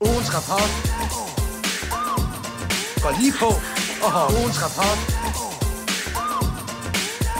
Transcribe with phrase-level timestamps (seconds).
[0.00, 0.70] Ugens rapport
[3.02, 3.46] Gå lige på
[4.04, 4.30] og hop.
[4.40, 4.98] ugens rapport.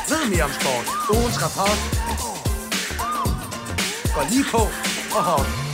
[0.08, 0.86] Ved mere om sport.
[1.16, 1.78] Ugens rapport
[4.14, 4.62] Gå lige på
[5.16, 5.65] og hop.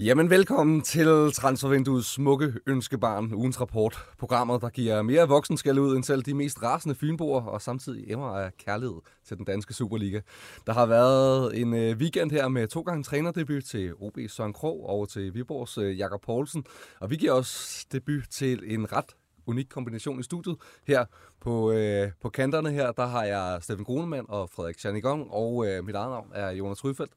[0.00, 4.04] Jamen velkommen til Transfervinduets smukke ønskebarn, ugens rapport.
[4.18, 8.26] Programmet, der giver mere voksenskæld ud end selv de mest rasende fynboer, og samtidig emmer
[8.26, 10.20] af kærlighed til den danske Superliga.
[10.66, 14.88] Der har været en øh, weekend her med to gange trænerdebut til OB Søren Krog
[14.88, 16.64] og til Viborgs øh, Jakob Poulsen.
[17.00, 20.56] Og vi giver også debut til en ret unik kombination i studiet.
[20.86, 21.04] Her
[21.40, 25.84] på, øh, på kanterne her, der har jeg Steffen Grunemann og Frederik Janigong, og øh,
[25.84, 27.12] mit eget navn er Jonas Ryfeldt.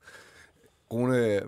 [0.90, 1.42] Grune,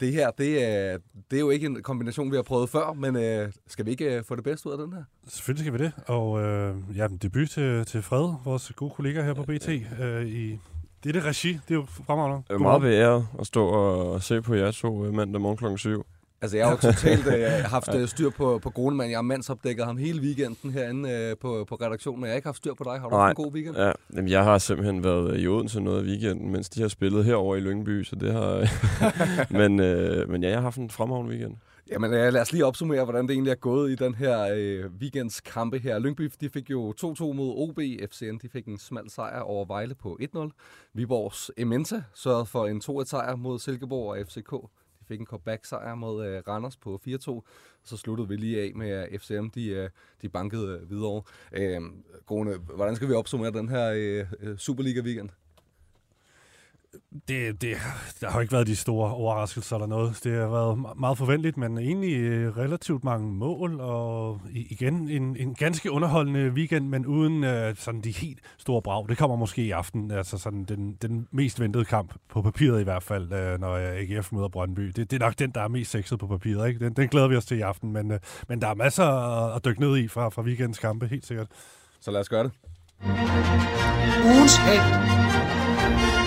[0.00, 0.98] det her, det er,
[1.30, 4.16] det er jo ikke en kombination, vi har prøvet før, men øh, skal vi ikke
[4.16, 5.02] øh, få det bedste ud af den her?
[5.28, 9.34] Selvfølgelig skal vi det, og øh, ja, debut til, til Fred, vores gode kollega her
[9.34, 9.68] på BT,
[10.00, 10.58] øh, i
[11.04, 12.42] det er det regi, det er jo fremragende.
[12.50, 15.76] Er meget beæret at stå og se på jer to øh, mandag morgen kl.
[15.76, 16.06] 7.
[16.42, 19.10] Altså, jeg har jo totalt øh, haft øh, styr på, på Grunemann.
[19.10, 22.48] Jeg har mandsopdækket ham hele weekenden herinde øh, på, på redaktionen, men jeg har ikke
[22.48, 23.00] haft styr på dig.
[23.00, 23.26] Har du Nej.
[23.26, 23.76] haft en god weekend?
[23.76, 27.24] Ja, jamen, jeg har simpelthen været i Odense noget af weekenden, mens de har spillet
[27.24, 28.68] herover i Lyngby, så det har...
[29.60, 31.56] men, øh, men ja, jeg har haft en fremragende weekend.
[31.90, 34.84] Jamen øh, lad os lige opsummere, hvordan det egentlig er gået i den her øh,
[35.00, 35.98] weekends kampe her.
[35.98, 37.80] Lyngby de fik jo 2-2 mod OB.
[38.10, 40.90] FCN de fik en smal sejr over Vejle på 1-0.
[40.94, 44.52] Viborgs Ementa sørgede for en 2-1 sejr mod Silkeborg og FCK.
[45.10, 47.40] Fik en comeback-sejr mod øh, Randers på 4-2.
[47.84, 49.88] Så sluttede vi lige af med, at FCM de, øh,
[50.22, 51.22] de bankede øh, videre.
[51.52, 51.80] Øh,
[52.26, 55.28] Grone, hvordan skal vi opsummere den her øh, øh Superliga-weekend?
[57.28, 57.76] Det, det,
[58.20, 60.20] der har ikke været de store overraskelser eller noget.
[60.24, 65.36] Det har været me- meget forventeligt, men egentlig øh, relativt mange mål, og igen en,
[65.36, 69.08] en ganske underholdende weekend, men uden øh, sådan de helt store brag.
[69.08, 72.84] Det kommer måske i aften, altså sådan den, den mest ventede kamp, på papiret i
[72.84, 74.82] hvert fald, øh, når øh, AGF møder Brøndby.
[74.82, 76.84] Det, det er nok den, der er mest sexet på papiret, ikke?
[76.84, 78.18] Den, den glæder vi os til i aften, men, øh,
[78.48, 81.46] men der er masser at, at dykke ned i fra, fra weekendens kampe, helt sikkert.
[82.00, 82.52] Så lad os gøre det.
[84.24, 86.19] ugens held.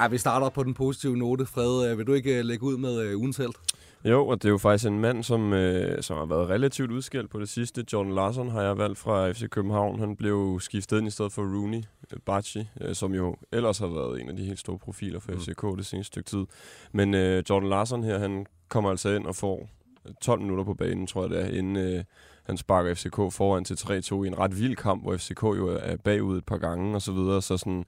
[0.00, 1.46] Ja, vi starter på den positive note.
[1.46, 3.52] Fred, øh, vil du ikke øh, lægge ud med øh, ugens held?
[4.04, 7.30] Jo, og det er jo faktisk en mand, som, øh, som har været relativt udskilt
[7.30, 7.84] på det sidste.
[7.92, 9.98] Jordan Larson har jeg valgt fra FC København.
[9.98, 11.82] Han blev skiftet ind i stedet for Rooney
[12.12, 15.32] øh, Bacci, øh, som jo ellers har været en af de helt store profiler for
[15.32, 15.38] Mm.
[15.40, 16.44] FCK det seneste stykke tid.
[16.92, 19.68] Men øh, Jordan Larson her, han kommer altså ind og får
[20.22, 22.04] 12 minutter på banen, tror jeg det er, inden øh,
[22.42, 25.96] han sparker FCK foran til 3-2 i en ret vild kamp, hvor FCK jo er
[25.96, 27.42] bagud et par gange og så videre.
[27.42, 27.84] Så sådan,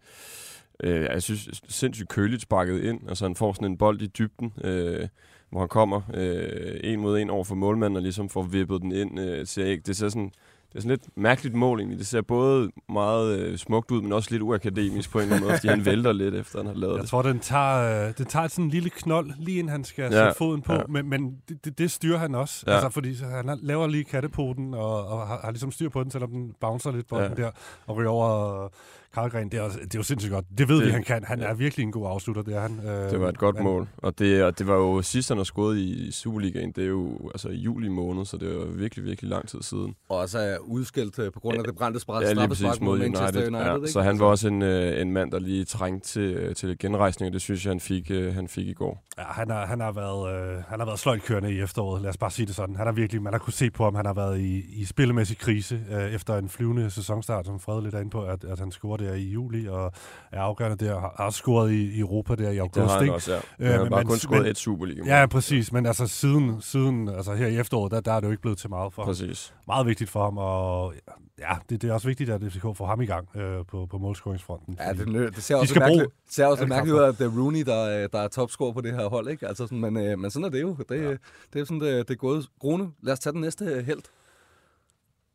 [0.84, 3.00] øh, jeg synes, sindssygt køligt sparket ind.
[3.08, 5.08] Altså han får sådan en bold i dybden, øh,
[5.50, 8.92] hvor han kommer øh, en mod en over for målmanden og ligesom får vippet den
[8.92, 9.20] ind.
[9.20, 10.30] Øh, ser ikke, det ser sådan,
[10.72, 11.98] det er sådan lidt mærkeligt mål egentlig.
[11.98, 15.48] Det ser både meget øh, smukt ud, men også lidt uakademisk på en eller anden
[15.48, 17.10] måde, fordi han vælter lidt efter han har lavet Jeg det.
[17.10, 20.10] tror, den tager, øh, den tager sådan en lille knold, lige inden han skal Ja,
[20.10, 20.80] sætte foden på, ja.
[20.88, 22.64] men, men det, det, det styrer han også.
[22.66, 22.72] Ja.
[22.72, 26.10] Altså, fordi så han laver lige kattepoten, og, og har, har ligesom styr på den,
[26.10, 27.28] selvom den bouncer lidt på Ja.
[27.28, 27.50] den der,
[27.86, 28.68] og ryger over
[29.14, 29.48] Karlgren.
[29.48, 30.44] Det er, det er jo sindssygt godt.
[30.58, 31.24] Det ved det, vi, han kan.
[31.24, 31.46] Han ja.
[31.46, 32.80] er virkelig en god afslutter, det er han.
[32.84, 33.88] Øh, Det var et godt men- mål.
[33.96, 36.72] Og det, og det var jo sidst, han har scoret i Superligaen.
[36.72, 39.62] Det er jo altså i juli måned, så det er jo virkelig, virkelig lang tid
[39.62, 39.94] siden.
[40.08, 42.98] Og også er udskilt øh, på grund af det brændte spræt, Ja, lige præcis mod
[42.98, 43.48] Manchester United.
[43.54, 43.66] United.
[43.70, 43.88] ja, ikke?
[43.88, 46.78] så han Altså, var også en, øh, en mand, der lige trængte til, øh, til
[46.78, 49.04] genrejsning, og det synes jeg, han fik, øh, han fik i går.
[49.18, 52.16] Ja, han, har, han, har været, øh, han har været sløjtkørende i efteråret, lad os
[52.18, 52.76] bare sige det sådan.
[52.76, 55.38] Han har virkelig, man har kunne se på ham, han har været i, i spillemæssig
[55.38, 58.70] krise øh, efter en flyvende sæsonstart, som Fred lidt er inde på, at, at han
[58.70, 59.92] scorede der i juli, og
[60.32, 62.78] er afgørende der, har scoret i, i Europa der i Det august.
[62.90, 63.14] har han ikke?
[63.14, 63.38] også, ja.
[63.38, 65.02] Øh, Øh, han har men- bare men- kun scoret et Superliga.
[65.20, 68.30] Ja, præcis, men altså siden, siden altså her i efteråret, der, der er det jo
[68.30, 69.08] ikke blevet til meget for ham.
[69.08, 69.54] Præcis.
[69.66, 70.94] Meget vigtigt for ham, og
[71.38, 73.98] ja, det, det er også vigtigt, at FCK får ham i gang øh, på, på
[73.98, 74.76] målscoringsfronten.
[74.80, 77.24] Ja, det, lø- det ser også mærkeligt, bruge det ser også mærkeligt ud, at det
[77.26, 79.28] er Rooney, der, øh, der er topscorer på det her hold.
[79.28, 79.48] Ikke?
[79.48, 80.76] Altså sådan, men, øh, men sådan er det jo.
[80.88, 80.96] Det, ja.
[81.10, 81.18] det
[81.54, 82.46] er jo sådan, det, det er gået.
[82.60, 84.00] Grune, lad os tage den næste held.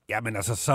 [0.10, 0.74] Ja, men altså, så...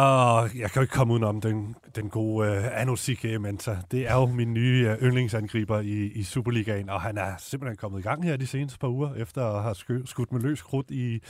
[0.54, 3.76] Jeg kan jo ikke komme udenom den, den gode øh, uh, Anosike Mensa.
[3.90, 7.98] Det er jo min nye uh, yndlingsangriber i, i Superligaen, og han er simpelthen kommet
[7.98, 10.90] i gang her de seneste par uger, efter at have skø, skudt med løs krudt
[10.90, 11.22] i,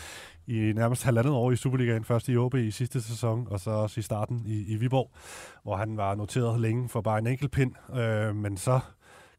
[0.46, 2.04] i nærmest halvandet år i Superligaen.
[2.04, 5.10] Først i OB i sidste sæson, og så også i starten i, i Viborg,
[5.62, 7.72] hvor han var noteret længe for bare en enkelt pind.
[7.88, 8.80] Uh, men så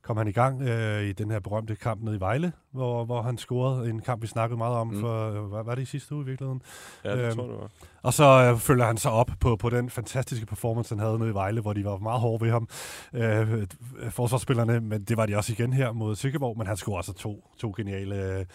[0.04, 3.22] kom han i gang uh, i den her berømte kamp nede i Vejle, hvor, hvor
[3.22, 5.00] han scorede en kamp, vi snakkede meget om, Mm.
[5.00, 6.62] for, øh, hvad var det i sidste uge i virkeligheden?
[7.04, 7.70] Ja, det Øhm, tror jeg, det var.
[8.02, 11.30] Og så øh, følger han så op på, på den fantastiske performance, han havde nede
[11.30, 12.68] i Vejle, hvor de var meget hårde ved ham,
[13.14, 13.68] øh, øh,
[14.12, 17.48] forsvarsspillerne, men det var de også igen her mod Silkeborg, men han scorede altså to,
[17.58, 18.46] to geniale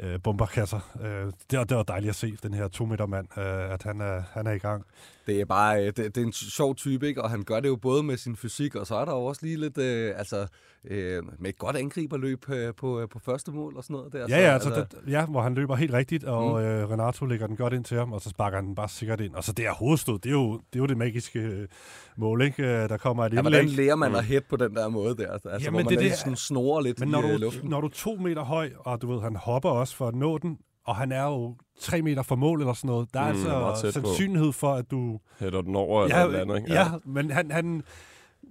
[0.00, 0.80] øh, bomberkasser.
[1.02, 3.82] Øh, det, var, det var dejligt at se, den her to meter mand, øh, at
[3.82, 4.84] han er, han er i gang.
[5.30, 7.22] Det er bare øh, det, det er en sjov type, ikke?
[7.22, 9.40] og han gør det jo både med sin fysik, og så er der jo også
[9.46, 10.46] lige lidt, øh, altså,
[10.90, 14.26] øh, med et godt angriberløb øh, på, øh, på første mål og sådan noget der.
[14.28, 16.64] Ja, ja, altså, det, ja, hvor han løber helt rigtigt, og Mm.
[16.64, 16.64] mm.
[16.70, 19.20] øh, Renato lægger den godt ind til ham, og så sparker han den bare sikkert
[19.20, 19.34] ind.
[19.34, 21.68] Og så det her hovedstød, det er jo det, er jo det magiske øh,
[22.16, 22.62] mål, ikke?
[22.62, 23.42] Øh, Der kommer et Ja, indlæg.
[23.60, 25.32] hvordan lærer man at hætte på den der måde der?
[25.32, 27.38] Altså, Jamen, hvor man det er det- sådan snorer lidt Men i når øh, du,
[27.38, 27.70] luften.
[27.70, 30.38] når du er to meter høj, og du ved, han hopper også for at nå
[30.38, 30.58] den,
[30.90, 33.92] og han er jo tre meter fra mål eller sådan noget, der er Mm, altså
[33.92, 34.08] tæt på.
[34.08, 35.20] sandsynlighed for, at du...
[35.40, 36.72] Hætter den over ja, eller andet, ikke?
[36.72, 37.82] ja, men han, han,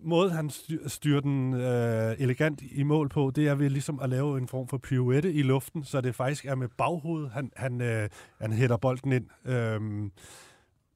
[0.03, 4.09] måde han styr, styrer den øh, elegant i mål på, det er ved ligesom at
[4.09, 7.81] lave en form for pirouette i luften, så det faktisk er med baghovedet, han, han,
[7.81, 8.09] øh,
[8.41, 9.25] han hætter bolden ind.
[9.45, 10.11] Øhm,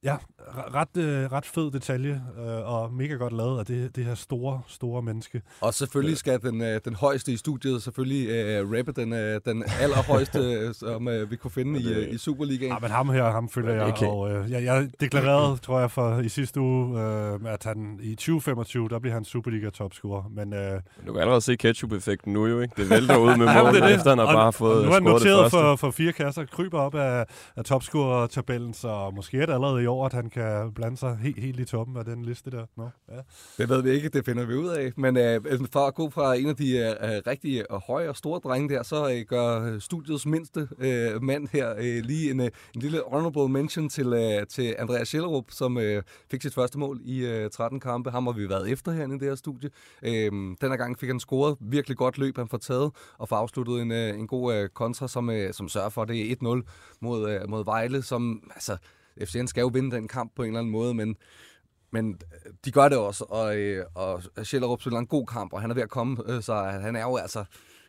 [0.04, 0.16] ja,
[0.74, 4.60] ret, øh, ret fed detalje, øh, og mega godt lavet af det, det her store,
[4.68, 5.42] store menneske.
[5.60, 9.64] Og selvfølgelig skal den, øh, den højeste i studiet selvfølgelig øh, rappe den, øh, den
[9.80, 12.72] allerhøjeste, øh, som øh, vi kunne finde i, øh, i Superligaen.
[12.72, 15.80] Ja, men ham her, ham følger Ja, jeg, kan- og øh, jeg, jeg deklarerede, tror
[15.80, 20.22] jeg, for i sidste uge, øh, at han i 2025, der bliver han Superliga-topscorer.
[20.30, 22.74] Men øh, Du kan allerede se ketchup-effekten nu jo, ikke?
[22.76, 23.94] Det vælter ud med Ja, mål, det er det.
[23.96, 26.78] efter han har Og- bare fået nu er han noteret for, for fire kasser, kryber
[26.80, 27.24] op af,
[27.56, 31.38] af topscorer-tabellen, så måske er det allerede i år, at han kan blande sig helt,
[31.38, 32.66] helt i toppen af den liste der.
[32.76, 33.20] Nå, ja.
[33.58, 34.92] Det ved vi ikke, det finder vi ud af.
[34.96, 38.08] Men øh, altså, for at gå fra en af de øh, øh rigtig øh, høje
[38.08, 42.30] og store drenge der, så øh, gør øh, studiets mindste øh, mand her øh, lige
[42.30, 46.54] en, øh, en lille honorable mention til, øh, til Andreas Schellerup, som øh, fik sit
[46.54, 48.10] første mål i øh, 13 kampe.
[48.10, 49.70] Ham har vi været efter her i det her studie.
[50.02, 53.82] Øh, denne gang fik han scoret virkelig godt løb, han får taget og får afsluttet
[53.82, 56.62] en, øh, en god øh, kontra, som, øh, som sørger for, det er 1-0
[57.00, 58.76] mod, øh, mod Vejle, som altså,
[59.22, 61.16] FCN skal jo vinde den kamp på en eller anden måde, men
[61.90, 62.18] men
[62.64, 65.74] de gør det også, og, øh, og Schellerup spiller en god kamp, og han er
[65.74, 67.44] ved at komme, øh, så han er jo altså,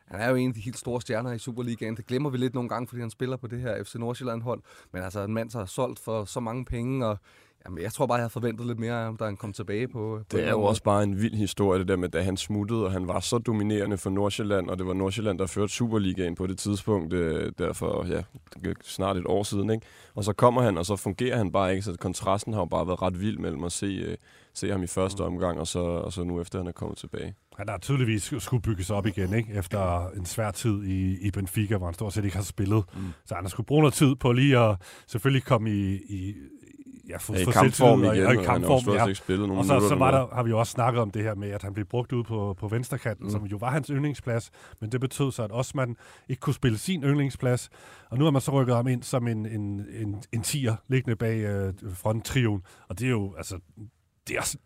[0.05, 1.97] han er jo en af de helt store stjerner i Superligaen.
[1.97, 4.61] Det glemmer vi lidt nogle gange, fordi han spiller på det her FC Nordsjælland-hold.
[4.91, 7.17] Men altså en mand, der har solgt for så mange penge, og
[7.65, 10.37] jamen, jeg tror bare, jeg havde forventet lidt mere da han kom tilbage på, på
[10.37, 12.85] Det er jo anden også bare en vild historie, det der med, da han smuttede,
[12.85, 16.47] og han var så dominerende for Nordsjælland, og det var Nordsjælland, der førte Superligaen på
[16.47, 18.23] det tidspunkt, øh, derfor ja,
[18.83, 19.85] snart et år siden, ikke?
[20.15, 22.87] Og så kommer han, og så fungerer han bare ikke, så kontrasten har jo bare
[22.87, 24.17] været ret vild mellem at se, øh,
[24.53, 25.27] se ham i første Mm.
[25.33, 27.35] omgang, og så, og så nu efter han er kommet tilbage.
[27.57, 29.53] Han har tydeligvis skulle bygges op igen, ikke?
[29.53, 32.83] efter en svær tid i, i Benfica, hvor han stort set ikke har spillet.
[32.93, 33.01] Mm.
[33.25, 34.75] Så han har skulle bruge noget tid på lige at
[35.07, 36.33] selvfølgelig komme i, i,
[37.09, 39.05] ja, I få kampform igen, og, og, og i han har kampform, ja.
[39.05, 41.23] ikke spillet nogen Og så, så var der, har vi jo også snakket om det
[41.23, 43.31] her med, at han blev brugt ud på, på venstrekanten, Mm.
[43.31, 45.95] som jo var hans yndlingsplads, men det betød så, at Osman
[46.29, 47.69] ikke kunne spille sin yndlingsplads,
[48.11, 51.15] og nu har man så rykket ham ind som en, en, en, en tier liggende
[51.15, 53.59] bag øh, fronttrioen, og det er jo, altså,
[54.27, 54.57] det er, altså,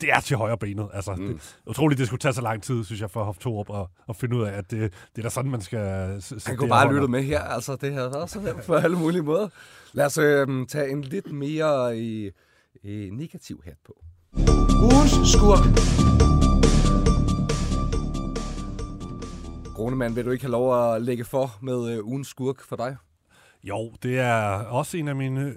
[0.00, 0.88] det er til højre benet.
[0.92, 1.26] Altså, Mm.
[1.26, 4.36] det, utroligt, det skulle tage så lang tid, synes jeg, for Hoftorup at, at finde
[4.36, 5.80] ud af, at det, det er da sådan, man skal...
[5.80, 7.40] Han kunne det bare lytte med her.
[7.40, 9.48] Altså, det havde været så nemt på alle mulige måder.
[9.92, 12.32] Lad os øh, tage en lidt mere øh,
[12.84, 13.96] øh, negativ hat på.
[14.82, 15.64] Ugens skurk.
[19.74, 22.96] Grunemann, vil du ikke have lov at lægge for med øh, ugens skurk for dig?
[23.64, 25.54] Jo, det er også en af mine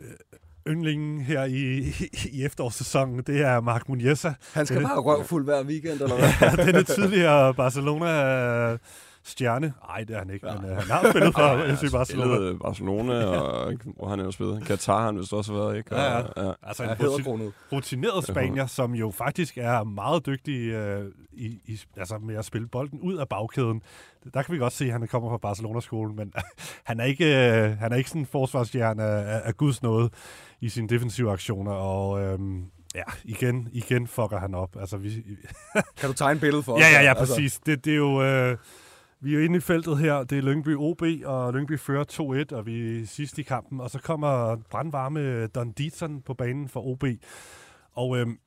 [0.68, 1.94] øh, yndlinge her i,
[2.32, 3.24] i efterårssæsonen.
[3.28, 4.34] Det er Mark Muniesa.
[4.54, 6.66] Han skal er bare røvfuld hver weekend, eller hvad?
[6.66, 8.78] den er tidligere Barcelona
[9.28, 9.74] stjerne.
[9.88, 10.56] Nej, det er han ikke, Ja.
[10.62, 12.36] men øh, han har spillet for Ja, FC Barcelona.
[12.36, 14.66] spillet Barcelona, og hvor han er jo spillet.
[14.66, 15.96] Katar har han vist også været, ikke?
[15.96, 16.52] Ja, Og, ja.
[16.64, 21.80] Altså Ja, en rutin- rutineret spanier, som jo faktisk er meget dygtig øh, i, i,
[21.98, 23.82] altså med at spille bolden ud af bagkæden.
[24.34, 26.34] Der kan vi godt se, at han kommer fra Barcelona-skolen, men
[26.90, 30.10] han er ikke, øh, han er ikke sådan en forsvarsstjerne af, af, guds nåde
[30.62, 32.64] i sine defensive aktioner, og øhm,
[32.96, 34.76] ja, igen, igen fucker han op.
[34.80, 35.10] Altså, vi,
[35.98, 36.82] Kan du tegne billedet for os?
[36.82, 37.60] Ja, ja, ja, Altså, præcis.
[37.66, 38.24] Det, det er jo...
[38.24, 38.58] Øh,
[39.20, 40.24] vi er jo inde i feltet her.
[40.24, 42.04] Det er Lyngby OB, og Lyngby fører
[42.52, 43.82] 2-1, og vi er sidst i kampen.
[43.82, 47.04] Og så kommer brandvarme Don Dietzen på banen for OB.
[47.94, 48.38] Og, øhm,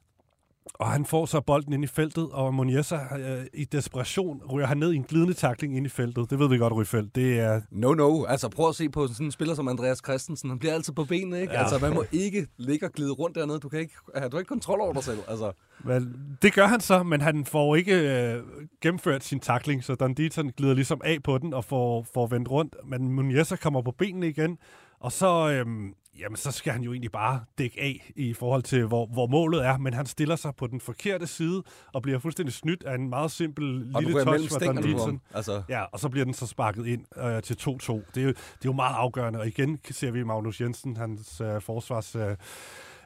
[0.74, 4.76] og han får så bolden ind i feltet, og Moniesa øh, i desperation ryger han
[4.76, 6.30] ned i en glidende takling ind i feltet.
[6.30, 7.14] Det ved vi godt, Ryfeldt.
[7.14, 8.24] Det er No, no.
[8.24, 10.50] Altså, prøv at se på sådan en spiller som Andreas Christensen.
[10.50, 11.52] Han bliver altid på benene, ikke?
[11.52, 11.60] Ja.
[11.62, 13.58] Altså, man må ikke ligge og glide rundt dernede.
[13.58, 15.18] Du kan ikke, du har ikke kontrol over dig selv.
[15.28, 15.52] Altså,
[15.84, 18.42] Vel, det gør han så, men han får ikke øh,
[18.82, 22.50] gennemført sin takling, så Don Dietzen glider ligesom af på den og får, får vendt
[22.50, 22.76] rundt.
[22.84, 24.58] Men Muniesa kommer på benene igen,
[25.00, 28.84] og så, øhm, jamen så skal han jo egentlig bare dække af i forhold til,
[28.86, 31.62] hvor, hvor målet er, men han stiller sig på den forkerte side
[31.92, 34.74] og bliver fuldstændig snydt af en meget simpel Og lille touch fra Don.
[34.74, 35.20] Nielsen.
[35.34, 37.66] Altså, Ja, og så bliver den så sparket ind øh, til 2-2.
[38.14, 41.40] Det er, jo, det er jo meget afgørende, og igen ser vi Magnus Jensen, hans
[41.40, 42.16] øh, forsvars...
[42.16, 42.36] Øh,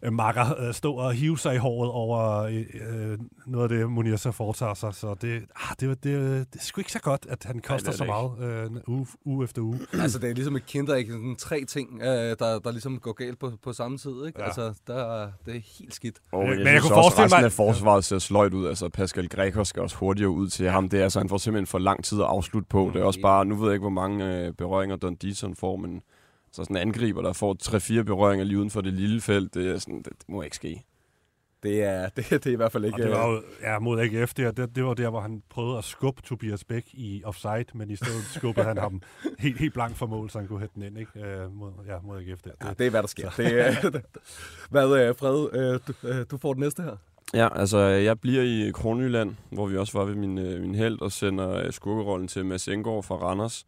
[0.04, 2.64] øh, makker øh, stå og hive sig i håret over øh,
[3.10, 4.94] øh, noget af det, Munir så foretager sig.
[4.94, 6.04] Så det, ah, det, det,
[6.52, 9.44] det er sgu ikke så godt, at han koster det så meget øh, uge, uge
[9.44, 9.78] efter uge.
[10.02, 13.38] altså, det er ligesom et kinderæg, sådan tre ting, øh, der, der ligesom går galt
[13.38, 14.26] på, på samme tid.
[14.26, 14.40] Ikke?
[14.40, 14.44] Ja.
[14.46, 16.16] Altså, der, det er helt skidt.
[16.32, 18.54] Og Men jeg, jeg jeg synes kunne også, forestille resten mig- af forsvaret ser sløjt
[18.54, 18.66] ud.
[18.66, 20.88] Altså, Pascal Greco skal også hurtigere ud til ham.
[20.88, 22.90] Det er, altså, han får simpelthen for lang tid at afslutte på.
[22.94, 25.76] Det er også bare, nu ved jeg ikke, hvor mange øh, berøringer Don Deason får,
[25.76, 26.02] men
[26.54, 27.56] så sådan en angriber, der får
[28.00, 30.56] 3-4 berøringer lige uden for det lille felt, det, er sådan, det, det må ikke
[30.56, 30.84] ske.
[31.62, 32.96] Det er, det, det er i hvert fald ikke...
[32.96, 35.42] Og det var øh, jo ja, mod AGF, det, det, det var der, hvor han
[35.50, 39.02] prøvede at skubbe Tobias Bæk i offside, men i stedet skubbede han ham
[39.38, 41.20] helt, helt blank for mål, så han kunne hætte den ind ikke?
[41.20, 42.50] Øh, mod, ja, mod AGF der.
[42.62, 43.30] Ja, Det, det er, hvad der sker.
[43.30, 44.00] Det, er,
[44.70, 46.96] hvad, øh, Fred, øh, du, du får det næste her.
[47.34, 51.12] Ja, altså jeg bliver i Kronjylland, hvor vi også var ved min, min held, og
[51.12, 53.66] sender skurkerollen til Mads Engård fra Randers,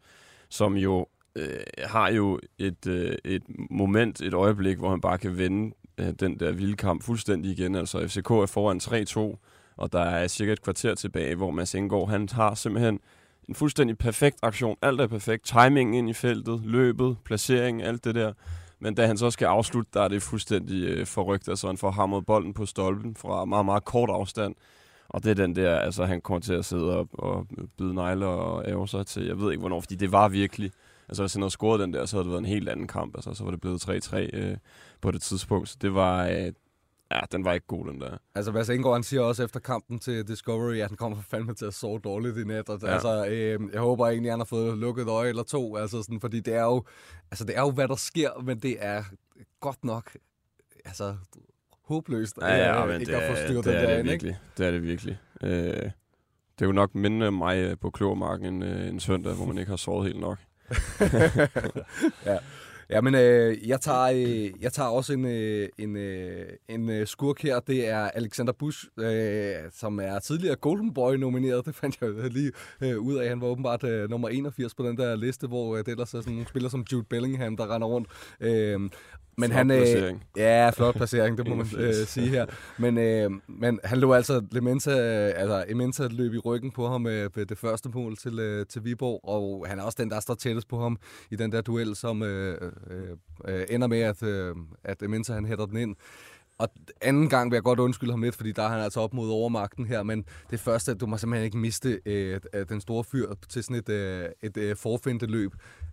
[0.49, 5.37] som jo øh, har jo et, øh, et moment, et øjeblik, hvor han bare kan
[5.37, 7.75] vende øh, den der vilde kamp fuldstændig igen.
[7.75, 8.79] Altså FCK er foran
[9.33, 9.37] 3-2,
[9.77, 12.99] og der er cirka et kvarter tilbage, hvor Mads Engård, han har simpelthen
[13.49, 14.77] en fuldstændig perfekt aktion.
[14.81, 15.45] Alt er perfekt.
[15.45, 18.33] Timingen ind i feltet, løbet, placering, alt det der.
[18.79, 21.49] Men da han så skal afslutte, der er det fuldstændig øh, forrygt.
[21.49, 24.55] Altså han får hamret bolden på stolpen fra meget, meget kort afstand.
[25.09, 28.27] Og det er den der, altså han kommer til at sidde og, og bide negler
[28.27, 30.71] og ære sig til, jeg ved ikke hvornår, fordi det var virkelig,
[31.09, 33.15] altså hvis han havde scoret den der, så havde det været en helt anden kamp,
[33.15, 34.57] altså så var det blevet 3-3 øh,
[35.01, 36.51] på det tidspunkt, så det var, øh,
[37.11, 38.17] ja, den var ikke god den der.
[38.35, 41.53] Altså, Mads Engård, han siger også efter kampen til Discovery, at han kommer for fandme
[41.53, 42.69] til at sove dårligt i nat.
[42.69, 42.87] Og, ja.
[42.87, 45.75] Altså, øh, jeg håber egentlig, at han har fået lukket et øje eller to.
[45.75, 46.83] Altså, sådan, fordi det er, jo,
[47.31, 49.03] altså, det er jo, hvad der sker, men det er
[49.59, 50.11] godt nok
[50.85, 51.15] altså,
[51.83, 53.99] håbløst Ja, ja, øh, men ikke det, at få er, styret det, er der det
[53.99, 54.11] ind, ikke?
[54.11, 54.39] virkelig.
[54.57, 55.19] Det er det virkelig.
[55.43, 55.91] Øh,
[56.59, 59.57] det er jo nok mindre mig øh, på Kløvermarken en, øh, en søndag, hvor man
[59.57, 60.37] ikke har sovet helt nok.
[62.25, 62.37] ja.
[62.89, 67.07] Ja, men øh, jeg, tager, øh, jeg tager også en, øh, en, øh, en øh,
[67.07, 67.59] skurk her.
[67.59, 71.65] Det er Alexander Busch, øh, som er tidligere Golden Boy nomineret.
[71.65, 73.29] Det fandt jeg lige øh, ud af.
[73.29, 76.21] Han var åbenbart øh, nummer 81 på den der liste, hvor øh, det ellers er
[76.21, 78.07] sådan nogle spillere som Jude Bellingham, der render rundt.
[78.39, 78.79] Øh,
[79.37, 80.23] men Flot han, øh, placering.
[80.37, 82.09] ja, flot placering, det må man øh, 81.
[82.09, 82.45] sige her.
[82.77, 87.35] Men, øh, men han lå altså Lementa, altså Ementa løb i ryggen på ham øh,
[87.35, 90.33] ved det første mål til, øh, til Viborg, og han er også den, der står
[90.33, 90.97] tættest på ham
[91.31, 93.17] i den der duel, som øh, øh,
[93.47, 95.95] øh, ender med, at, øh, at Ementa han hætter den ind.
[96.59, 96.69] Og
[97.01, 99.29] anden gang vil jeg godt undskylde ham lidt, fordi der er han altså op mod
[99.29, 103.03] overmagten her, men det første, at du må simpelthen ikke miste øh, øh, den store
[103.03, 105.51] fyr til sådan et, øh, et øh, forfindeløb.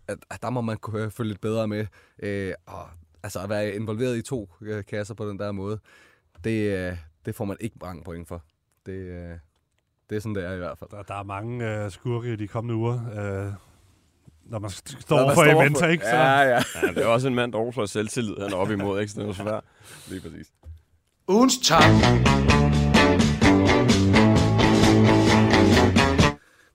[0.09, 1.87] At, at der må man kunne følge lidt bedre med.
[2.23, 2.89] Øh, og
[3.25, 5.79] altså at være involveret i to øh, kasser på den der måde,
[6.45, 8.43] det, øh, det får man ikke mange point for.
[8.87, 9.31] Det, øh,
[10.11, 10.91] det er sådan, det er i hvert fald.
[10.91, 12.95] der, der er mange øh, skurke i de kommende uger.
[12.95, 13.53] Øh,
[14.45, 16.05] når man st- Når står man for står eventer, ikke?
[16.05, 16.63] Så, Ja, ja.
[16.83, 19.13] Ja, det er også en mand, der også har selvtillid, han er oppe imod, ikke?
[19.13, 19.65] Så det er jo svært.
[20.11, 20.47] Lige præcis.
[21.29, 21.83] Ugens top.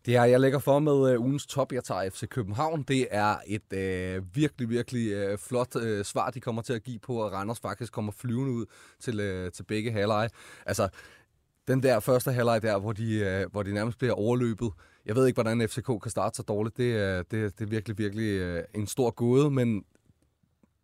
[0.06, 2.84] Det her, jeg lægger for med øh, ugens top, jeg tager FC København.
[2.84, 7.00] Det er et øh, virkelig, virkelig øh, flot øh, svar, de kommer til at give
[7.00, 8.65] på, at Randers faktisk kommer flyvende ud
[9.00, 10.29] til, øh, til begge halvleje.
[10.65, 10.89] Altså,
[11.68, 14.72] den der første halvleg der, hvor de, øh, hvor de nærmest bliver overløbet.
[15.06, 16.77] Jeg ved ikke, hvordan FCK kan starte så dårligt.
[16.77, 19.84] Det, er, det, det er virkelig, virkelig øh, en stor gåde, men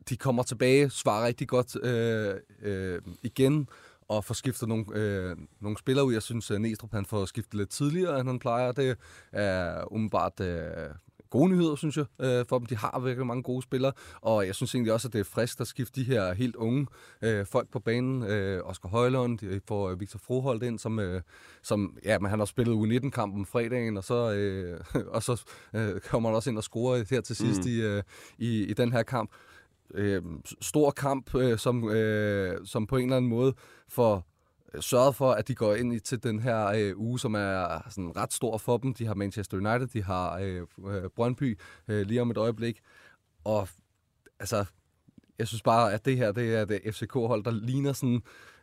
[0.09, 3.69] de kommer tilbage, svarer rigtig godt øh, øh, igen,
[4.07, 6.13] og får skiftet nogle, øh, nogle spillere ud.
[6.13, 8.71] Jeg synes, at Næstrup han får skiftet lidt tidligere, end han plejer.
[8.71, 8.97] Det
[9.31, 10.89] er umiddelbart øh,
[11.29, 12.65] gode nyheder, synes jeg, øh, for dem.
[12.65, 15.61] De har virkelig mange gode spillere, og jeg synes egentlig også, at det er frisk
[15.61, 16.87] at skifte de her helt unge
[17.21, 18.23] øh, folk på banen.
[18.23, 21.21] Øh, Oscar Højlund, de får øh, Victor Froholt ind, som, øh,
[21.63, 24.79] som ja, men han har spillet U19-kampen fredagen, og så, øh,
[25.15, 25.43] og så
[25.73, 27.69] øh, kommer han også ind og scorer her til sidst mm.
[27.69, 28.03] i, øh,
[28.37, 29.31] i, i den her kamp
[29.93, 30.21] øh,
[30.61, 33.53] stor kamp, øh, som, øh, som på en eller anden måde
[33.87, 34.27] får
[34.73, 37.89] øh, sørget for, at de går ind i til den her øh, uge, som er
[37.89, 38.93] sådan ret stor for dem.
[38.93, 42.81] De har Manchester United, de har øh, øh Brøndby øh, lige om et øjeblik.
[43.43, 43.67] Og
[44.39, 44.65] altså,
[45.39, 48.21] jeg synes bare, at det her det er et FCK-hold, der ligner sådan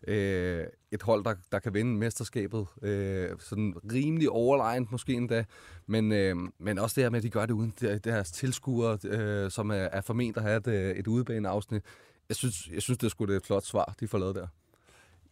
[0.09, 2.67] øh, et hold, der, der kan vinde mesterskabet.
[2.83, 5.45] Øh, sådan rimelig overlegnet måske endda.
[5.87, 8.99] Men, øh, men også det her med, at de gør det uden der- deres tilskuere,
[9.05, 11.83] øh, som er, er forment at have et, øh, et udebaneafsnit.
[12.29, 14.47] Jeg synes, jeg synes, det er sgu det et flot svar, de får lavet der.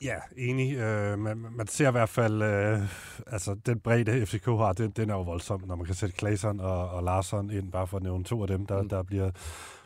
[0.02, 0.76] Ja, enig.
[0.76, 2.80] Øh, man, man ser i hvert fald, øh,
[3.26, 6.60] altså den bredde FCK har, den, den er jo voldsom, når man kan sætte Claesson
[6.60, 8.88] og, og Larsson ind, bare for at nævne to af dem, der, Mm.
[8.88, 9.30] der bliver,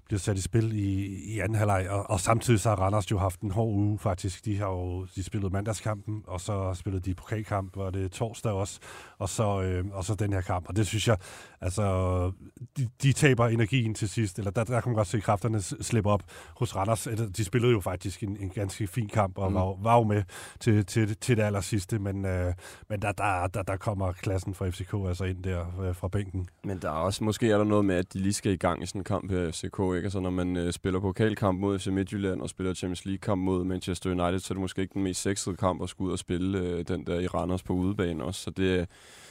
[0.07, 3.19] bliver sat i spil i, i anden halvleg, og, og samtidig så har Randers jo
[3.19, 4.45] haft en hård uge faktisk.
[4.45, 8.81] De har jo de spillet mandagskampen, og så spillede de pokalkamp, var det torsdag også,
[9.25, 10.69] og så, øh, og så den her kamp.
[10.69, 11.17] Og det synes jeg,
[11.61, 11.85] altså,
[12.77, 16.11] de, de taber energien til sidst, eller der, der kan man godt se kræfterne slippe
[16.11, 16.23] op
[16.57, 17.09] hos Randers.
[17.37, 19.55] De spillede jo faktisk en, en ganske fin kamp, og mm.
[19.55, 20.23] var, var jo med
[20.61, 22.55] til, til, til det aller sidste, men, øh,
[22.89, 26.49] men der, der, der, der kommer klassen fra FCK altså ind der øh, fra bænken.
[26.65, 28.83] Men der er også, måske er der noget med, at de lige skal i gang
[28.83, 30.05] i sådan en kamp her FCK, ikke?
[30.05, 34.11] Altså når man øh, spiller pokalkamp mod FC Midtjylland og spiller Champions League-kamp mod Manchester
[34.11, 36.59] United, så er det måske ikke den mest sexede kamp at skulle ud og spille
[36.59, 38.41] øh, den der i Randers på udebane også.
[38.41, 38.89] Så det,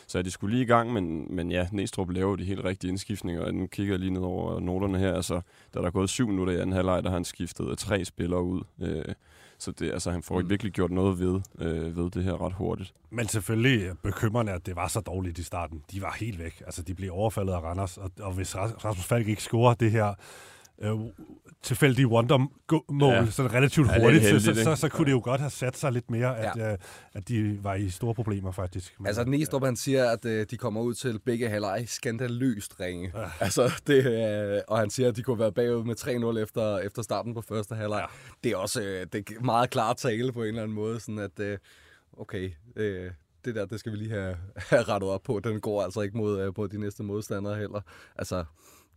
[0.08, 3.46] så de skulle lige i gang, men, men ja, Næstrup laver de helt rigtige indskiftninger,
[3.46, 5.14] og nu kigger jeg lige ned over noterne her.
[5.14, 5.42] Altså,
[5.74, 8.44] da der er gået syv minutter i anden halvleg, der har han skiftet tre spillere
[8.44, 8.62] ud.
[8.82, 9.06] Øh,
[9.58, 10.50] så det, altså, han får ikke mm.
[10.50, 12.94] virkelig gjort noget ved, øh, ved det her ret hurtigt.
[13.10, 15.84] Men selvfølgelig bekymrende, at det var så dårligt i starten.
[15.92, 16.62] De var helt væk.
[16.66, 20.14] Altså, de blev overfaldet af Randers, og, og hvis Rasmus Falk ikke scorer det her
[20.82, 21.00] øh,
[21.64, 23.26] tilfældige wonder-mål ja.
[23.30, 25.78] sådan relativt ja, hurtigt, heldigt, så, så, så, så kunne det jo godt have sat
[25.78, 26.74] sig lidt mere, at, ja.
[26.74, 26.78] uh,
[27.14, 28.96] at de var i store problemer faktisk.
[29.00, 29.66] Men, altså Næstrup, ja.
[29.66, 33.12] han siger, at uh, de kommer ud til begge halvleg skandaløst ringe.
[33.16, 33.26] Ja.
[33.40, 37.02] Altså, det, uh, og han siger, at de kunne være bagud med 3-0 efter, efter
[37.02, 38.00] starten på første halvleg.
[38.00, 38.06] Ja.
[38.44, 41.20] Det er også uh, det er meget klart tale på en eller anden måde, sådan
[41.20, 41.58] at, uh,
[42.22, 43.12] okay, uh,
[43.46, 44.38] det der, det skal vi lige have,
[44.70, 45.40] have rettet op på.
[45.40, 47.82] Den går altså ikke mod, uh, på de næste modstandere heller.
[48.16, 48.46] Altså,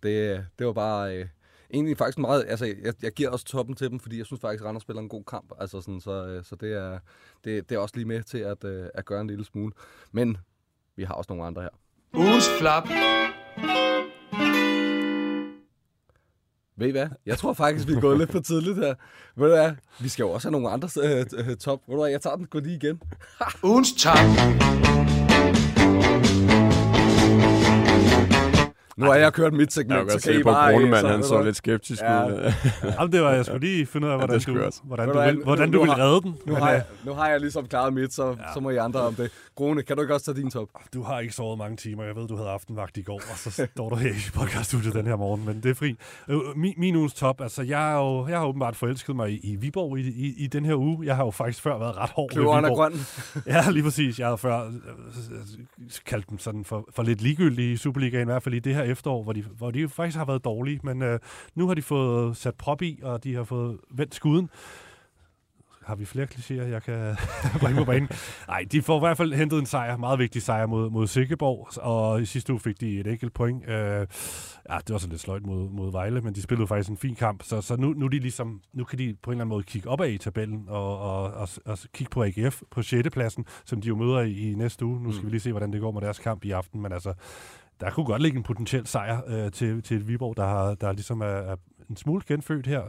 [0.02, 1.21] det, det var bare...
[1.21, 1.26] Uh,
[1.70, 4.64] egentlig faktisk meget, altså jeg, jeg giver også toppen til dem, fordi jeg synes faktisk,
[4.64, 6.99] Randers spiller en god kamp, altså sådan, så, øh, så det, er,
[7.44, 9.73] det, det er også lige med til at, øh, at gøre en lille smule.
[10.12, 10.37] Men
[10.96, 11.70] vi har også nogle andre her.
[12.14, 12.88] Ugens flap.
[16.78, 17.08] Ved I hvad?
[17.26, 18.94] Jeg tror faktisk, vi er gået lidt for tidligt her.
[19.37, 19.73] Ved du hvad?
[20.00, 21.80] Vi skal jo også have nogle andre øh, øh, top.
[21.87, 22.11] Ved du hvad?
[22.11, 22.46] Jeg tager den.
[22.46, 23.02] Gå lige igen.
[23.62, 24.16] Ugens top.
[28.96, 30.58] Nu har jeg kørt mit segment, så kan I bare...
[30.58, 32.26] Jeg han så lidt skeptisk ja.
[32.26, 32.52] ud.
[32.98, 35.44] Jamen, det var, jeg skulle lige finde ud af, hvordan, ja, du, hvordan, du, vil,
[35.44, 36.36] hvordan du vil redde den.
[36.46, 38.34] Nu har, jeg, nu har jeg ligesom klaret mit, så, ja.
[38.54, 39.30] så må I andre om det.
[39.56, 40.68] Grone, kan du ikke også tage din top?
[40.94, 42.04] Du har ikke sovet mange timer.
[42.04, 45.06] Jeg ved, du havde aftenvagt i går, og så står du her i podcaststudiet den
[45.06, 45.96] her morgen, men det er fri.
[46.28, 49.40] Øh, min, min ugens top, altså jeg, er jo, jeg har åbenbart forelsket mig i,
[49.42, 51.06] i Viborg i, i, i, den her uge.
[51.06, 52.92] Jeg har jo faktisk før været ret hård Kløveren ved Viborg.
[52.92, 53.00] grøn.
[53.54, 54.18] ja, lige præcis.
[54.18, 54.72] Jeg havde før øh,
[56.06, 58.85] kaldt dem sådan for, for lidt ligegyldige i Superligaen, i hvert fald i det her
[58.86, 61.18] efterår, hvor de, hvor de faktisk har været dårlige, men øh,
[61.54, 64.50] nu har de fået sat prop i, og de har fået vendt skuden.
[65.86, 67.16] Har vi flere klichéer, jeg kan
[67.60, 68.08] bringe på banen?
[68.48, 71.68] Nej, de får i hvert fald hentet en sejr, meget vigtig sejr mod, mod Sikkeborg,
[71.82, 73.64] og i sidste uge fik de et enkelt point.
[73.64, 76.96] Uh, ja, det var sådan lidt sløjt mod, mod Vejle, men de spillede faktisk en
[76.96, 79.49] fin kamp, så, så nu, nu, de ligesom, nu kan de på en eller anden
[79.49, 83.10] måde kigge opad i tabellen og, og, og, og kigge på AGF på 6.
[83.10, 85.02] pladsen, som de jo møder i, i næste uge.
[85.02, 85.26] Nu skal mm.
[85.26, 87.14] vi lige se, hvordan det går med deres kamp i aften, men altså,
[87.80, 90.93] der kunne godt ligge en potentiel sejr øh, til, til et Viborg, der, har, der
[90.93, 91.56] ligesom er, er
[91.91, 92.82] en smule genfødt her.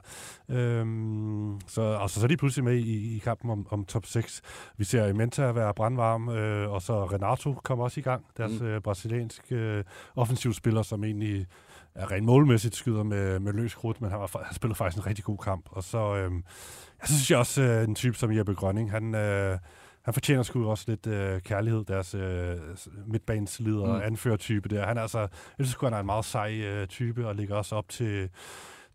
[0.49, 4.05] Øhm, så, og så, så er de pludselig med i, i kampen om, om top
[4.05, 4.41] 6.
[4.77, 8.67] Vi ser Menta være brandvarm, øh, og så Renato kommer også i gang, deres mm.
[8.67, 9.83] øh, brasilianske øh,
[10.15, 11.45] offensivspiller, som egentlig
[11.95, 15.07] er rent målmæssigt skyder med, med løs krudt, men han, var, han spillede faktisk en
[15.07, 15.65] rigtig god kamp.
[15.71, 16.31] Og så øh,
[17.01, 19.15] jeg synes jeg også, øh, en type som Jeppe Grønning, han...
[19.15, 19.57] Øh,
[20.07, 22.55] han fortjener sgu også lidt øh, kærlighed, deres øh,
[23.07, 24.01] midtbanesleder og mm.
[24.03, 24.85] anførertype der.
[24.85, 27.75] Han er altså, jeg synes han er en meget sej øh, type, og ligger også
[27.75, 28.29] op til,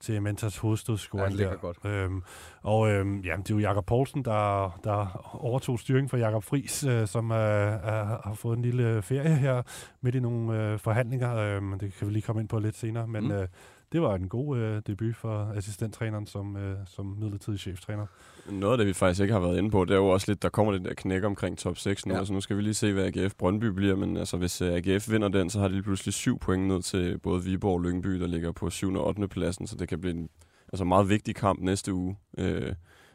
[0.01, 1.57] til Mentas hovedstødsscoring ja, der.
[1.57, 1.77] godt.
[1.85, 2.22] Øhm,
[2.62, 6.85] og øhm, ja, det er jo Jakob Poulsen, der, der overtog styringen for Jakob Fris,
[6.85, 9.62] øh, som øh, er, har fået en lille ferie her
[10.01, 11.37] midt i nogle øh, forhandlinger.
[11.37, 13.33] Øh, det kan vi lige komme ind på lidt senere, men mm.
[13.33, 13.48] øh,
[13.92, 18.07] det var en god øh, debut for assistenttræneren som, øh, som midlertidig cheftræner.
[18.50, 20.42] Noget af det, vi faktisk ikke har været inde på, det er jo også lidt,
[20.42, 22.12] der kommer lidt der knæk omkring top 6 nu.
[22.12, 22.18] Ja.
[22.18, 25.11] Altså, nu skal vi lige se, hvad AGF Brøndby bliver, men altså, hvis øh, AGF
[25.11, 28.20] vinder den, så har de lige pludselig syv point ned til både Viborg og Lyngby,
[28.20, 28.94] der ligger på 7.
[28.94, 29.28] og 8.
[29.28, 30.28] pladsen, så det kan blive en
[30.72, 32.16] altså, meget vigtig kamp næste uge.
[32.38, 32.72] Øh,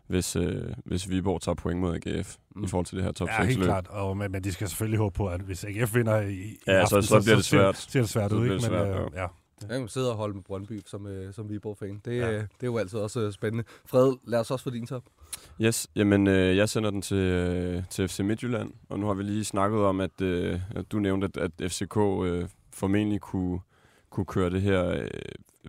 [0.07, 2.63] hvis, øh, hvis Viborg tager point mod AGF mm.
[2.63, 3.87] i forhold til det her top 6 Ja, helt klart.
[3.87, 6.73] Og, men, men de skal selvfølgelig håbe på, at hvis AGF vinder i, i ja,
[6.73, 7.77] aften, så, så, bliver det svært.
[7.77, 8.53] Så ser det svært ud, ikke?
[8.53, 9.03] Men, svært, ja.
[9.03, 9.21] Øh, ja.
[9.21, 9.27] Ja.
[9.61, 12.01] Jeg kan sidde og holde med Brøndby som, øh, som Viborg-fan.
[12.05, 12.31] Det, ja.
[12.31, 13.63] øh, det er jo altid også øh, spændende.
[13.85, 15.03] Fred, lad os også få din top.
[15.61, 19.23] Yes, jamen øh, jeg sender den til, øh, til FC Midtjylland, og nu har vi
[19.23, 23.59] lige snakket om, at, øh, at du nævnte, at, at FCK øh, formentlig kunne,
[24.09, 25.07] kunne køre det her øh,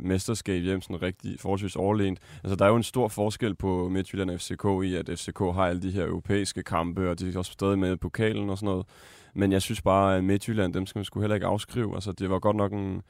[0.00, 2.18] mesterskab hjem sådan rigtig forholdsvis overlænt.
[2.44, 5.66] Altså der er jo en stor forskel på Midtjylland og FCK i, at FCK har
[5.66, 8.66] alle de her europæiske kampe, og de er også stadig med i pokalen og sådan
[8.66, 8.86] noget.
[9.34, 11.94] Men jeg synes bare, at Midtjylland, dem skal man sgu heller ikke afskrive.
[11.94, 13.02] Altså det var godt nok en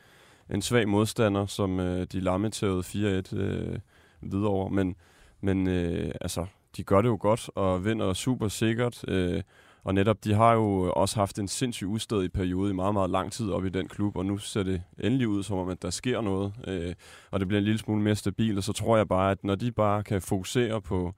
[0.50, 3.78] en svag modstander, som øh, de lammetævede 4-1 øh,
[4.20, 4.68] videre over.
[4.68, 4.96] Men,
[5.40, 9.04] men øh, altså, de gør det jo godt og vinder super sikkert.
[9.08, 9.42] Øh,
[9.84, 13.32] og netop, de har jo også haft en sindssyg udstødig periode i meget, meget lang
[13.32, 15.90] tid op i den klub, og nu ser det endelig ud som om, at der
[15.90, 16.94] sker noget, øh,
[17.30, 19.54] og det bliver en lille smule mere stabilt, og så tror jeg bare, at når
[19.54, 21.14] de bare kan fokusere på,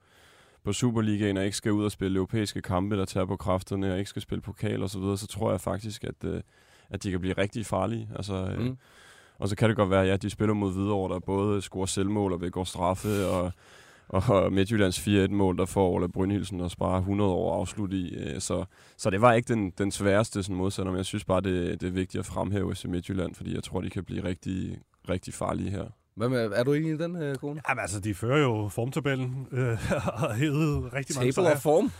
[0.63, 3.97] på Superligaen og ikke skal ud og spille europæiske kampe, der tager på kræfterne, og
[3.97, 6.41] ikke skal spille pokal og så videre, så tror jeg faktisk, at, øh,
[6.89, 8.09] at de kan blive rigtig farlige.
[8.15, 8.77] Altså, øh, mm.
[9.41, 11.85] Og så kan det godt være, at ja, de spiller mod Hvidovre, der både scorer
[11.85, 13.51] selvmål og vil gå straffe, og
[14.11, 18.15] og Midtjyllands 4-1-mål, der får Ole Brynhildsen og sparer 100 år afslut i.
[18.15, 18.65] Øh, så,
[18.97, 21.87] så det var ikke den, den sværeste sådan modsætter, men jeg synes bare, det, det
[21.87, 25.69] er vigtigt at fremhæve i Midtjylland, fordi jeg tror, de kan blive rigtig, rigtig farlige
[25.69, 25.85] her.
[26.15, 27.61] Hvad med, er du enig i den, øh, kone?
[27.69, 29.77] Jamen altså, de fører jo formtabellen øh,
[30.23, 31.91] og hævet rigtig mange Table of form?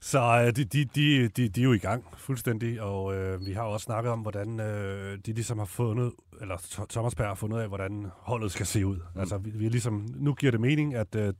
[0.00, 3.52] Så øh, de, de, de, de, de er jo i gang fuldstændig, og øh, vi
[3.52, 7.58] har også snakket om, hvordan øh, de ligesom har fundet, eller Thomas Berg har fundet
[7.58, 8.96] af, hvordan holdet skal se ud.
[8.96, 9.20] Mm.
[9.20, 11.34] Altså, vi, vi er ligesom, nu giver det mening, at øh,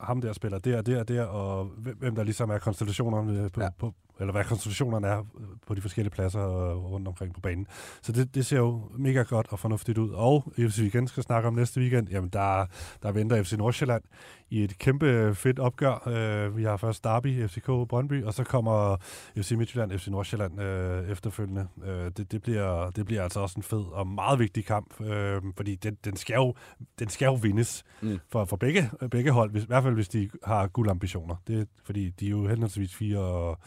[0.00, 3.68] ham der spiller der, der, der, og hvem der ligesom er konstellationerne på, ja.
[3.78, 5.22] på, eller hvad koncentrationerne er
[5.66, 7.66] på de forskellige pladser rundt omkring på banen.
[8.02, 10.10] Så det, det ser jo mega godt og fornuftigt ud.
[10.10, 12.66] Og hvis vi igen skal snakke om næste weekend, jamen der,
[13.02, 14.02] der venter FC Nordsjælland
[14.50, 16.02] i et kæmpe fedt opgør.
[16.06, 18.96] Uh, vi har først Derby, FCK, Brøndby, og så kommer
[19.36, 21.68] FC Midtjylland, FC Nordsjælland uh, efterfølgende.
[21.76, 25.06] Uh, det, det, bliver, det bliver altså også en fed og meget vigtig kamp, uh,
[25.56, 26.54] fordi den, den, skal jo,
[26.98, 28.18] den skal jo vindes mm.
[28.28, 31.36] for, for begge, begge hold, hvis, i hvert fald hvis de har guldambitioner.
[31.46, 33.58] Det, fordi de er jo henholdsvis fire og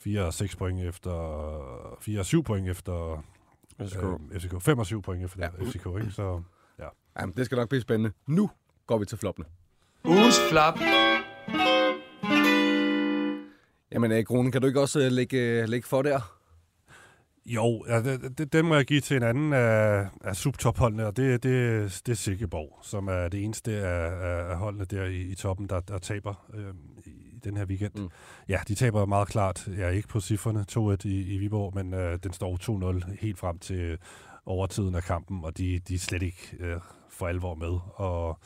[0.00, 1.12] 4 og 6 point efter
[2.00, 3.24] 4 og 7 point efter
[3.80, 4.02] FCK.
[4.02, 4.62] Øh, FCK.
[4.62, 5.64] 5 og 7 point efter ja.
[5.64, 6.10] FCK, ikke?
[6.10, 6.42] Så,
[6.78, 6.88] ja.
[7.20, 8.12] Jamen, det skal nok blive spændende.
[8.26, 8.50] Nu
[8.86, 9.46] går vi til floppene.
[10.04, 10.78] Ugens flop.
[13.92, 16.39] Jamen, øh, Kronen, kan du ikke også øh, lægge, øh, lægge for der?
[17.46, 21.16] Jo, ja, det, det, den må jeg give til en anden af, af subtopholdene, og
[21.16, 25.34] det, det, det er Silkeborg, som er det eneste af, af holdene der i, i
[25.34, 26.74] toppen, der, der taber øh,
[27.44, 27.92] den her weekend.
[27.94, 28.08] Mm.
[28.48, 29.68] Ja, de taber meget klart.
[29.68, 33.38] Jeg er ikke på cifrene 2-1 i, i Viborg, men øh, den står 2-0 helt
[33.38, 33.98] frem til
[34.46, 37.78] overtiden af kampen, og de, de er slet ikke øh, for alvor med.
[37.94, 38.38] Og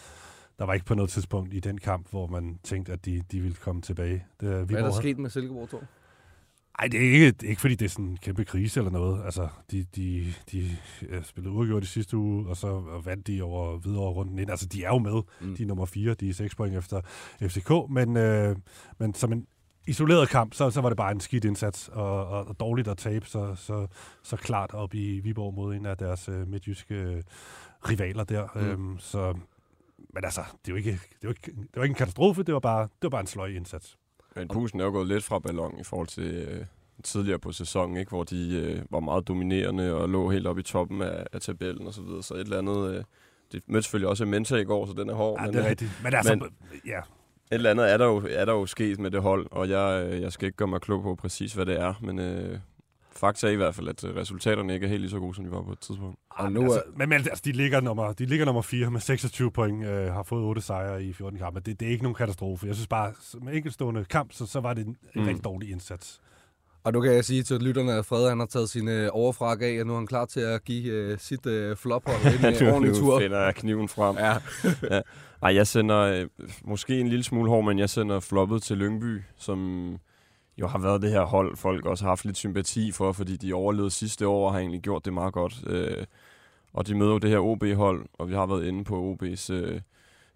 [0.59, 3.41] der var ikke på noget tidspunkt i den kamp, hvor man tænkte, at de, de
[3.41, 4.27] ville komme tilbage.
[4.41, 5.83] Det, Viborg Hvad er der sket med Silkeborg, Tor?
[6.79, 8.91] Nej, det er ikke, det er ikke fordi, det er sådan en kæmpe krise eller
[8.91, 9.25] noget.
[9.25, 10.77] Altså, de, de, de
[11.23, 14.51] spillede uafgjort i sidste uge, og så vandt de over videre runden ind.
[14.51, 15.23] Altså, de er jo med.
[15.41, 15.57] Mm.
[15.57, 17.01] De er nummer 4, de er 6 point efter
[17.43, 18.57] FCK, men, øh,
[18.99, 19.47] men som en
[19.87, 22.99] isoleret kamp, så, så var det bare en skidt indsats, og, og, og dårligt at
[22.99, 23.87] tabe så, så,
[24.23, 27.23] så klart op i Viborg mod en af deres øh, midtjyske øh,
[27.89, 28.49] rivaler der.
[28.55, 28.61] Mm.
[28.61, 29.35] Øhm, så,
[30.15, 32.55] men altså, det er jo ikke, det jo ikke, det var ikke en katastrofe, det
[32.55, 33.99] var bare, det var bare en sløj indsats.
[34.37, 36.64] Men pusen er jo gået lidt fra ballon i forhold til øh,
[37.03, 38.09] tidligere på sæsonen, ikke?
[38.09, 41.87] hvor de øh, var meget dominerende og lå helt oppe i toppen af, af tabellen
[41.87, 42.23] og så videre.
[42.23, 42.94] Så et eller andet...
[42.94, 43.05] Øh,
[43.53, 45.40] det mødte selvfølgelig også Mensa i går, så den er hård.
[45.40, 45.90] Ja, men, det er øh, rigtigt.
[46.03, 46.49] Men, altså, men,
[46.87, 46.99] ja.
[46.99, 47.05] Et
[47.51, 50.20] eller andet er der, jo, er der jo sket med det hold, og jeg, øh,
[50.20, 52.59] jeg skal ikke gøre mig klog på præcis, hvad det er, men øh,
[53.25, 55.45] fakta er i hvert fald, at øh, resultaterne ikke er helt lige så gode, som
[55.45, 56.19] de var på et tidspunkt.
[56.31, 59.51] Og nu, altså, men, men altså, de, ligger nummer, de ligger nummer 4 med 26
[59.51, 61.61] point, øh, har fået 8 sejre i 14 kampe.
[61.61, 62.67] Det, det er ikke nogen katastrofe.
[62.67, 65.25] Jeg synes bare, med enkeltstående kamp, så, så var det en, mm.
[65.25, 66.21] rigtig dårlig indsats.
[66.85, 69.63] Og nu kan jeg sige til lytterne, at Fred han har taget sin øh, overfrak
[69.63, 72.73] af, og nu er han klar til at give øh, sit øh, flophold en øh,
[72.73, 73.15] ordentlig tur.
[73.15, 74.17] Nu finder jeg kniven frem.
[74.17, 74.33] Ja.
[74.97, 75.01] ja.
[75.43, 76.27] Ej, jeg sender øh,
[76.65, 79.89] måske en lille smule hård, men jeg sender floppet til Lyngby, som
[80.59, 83.55] jo har været det her hold, folk også har haft lidt sympati for, fordi de
[83.55, 85.64] overlevede sidste år og har egentlig gjort det meget godt.
[85.67, 86.05] Øh,
[86.73, 89.81] og de møder jo det her OB-hold, og vi har været inde på OB's øh,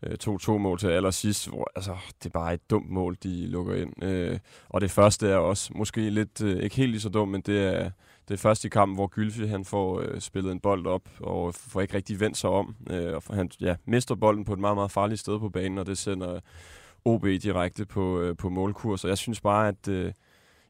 [0.02, 4.04] øh 2-2-mål til allersidst, hvor altså, det er bare et dumt mål, de lukker ind.
[4.04, 7.40] Øh, og det første er også måske lidt, øh, ikke helt lige så dumt, men
[7.40, 7.90] det er
[8.28, 11.80] det er i kampen, hvor Gylfi han får øh, spillet en bold op, og får
[11.80, 12.76] ikke rigtig vendt sig om.
[12.90, 15.86] Øh, og han ja, mister bolden på et meget, meget farligt sted på banen, og
[15.86, 16.40] det sender
[17.08, 19.04] OB direkte på, øh, på målkurs.
[19.04, 20.12] Og jeg synes bare, at øh,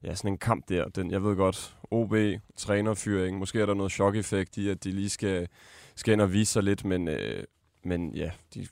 [0.03, 2.15] ja, sådan en kamp der, den, jeg ved godt, OB,
[2.57, 5.49] trænerfyring, måske er der noget chok-effekt i, at de lige skal,
[5.97, 7.45] skal ind og vise sig lidt, men, øh,
[7.85, 8.67] men ja, de,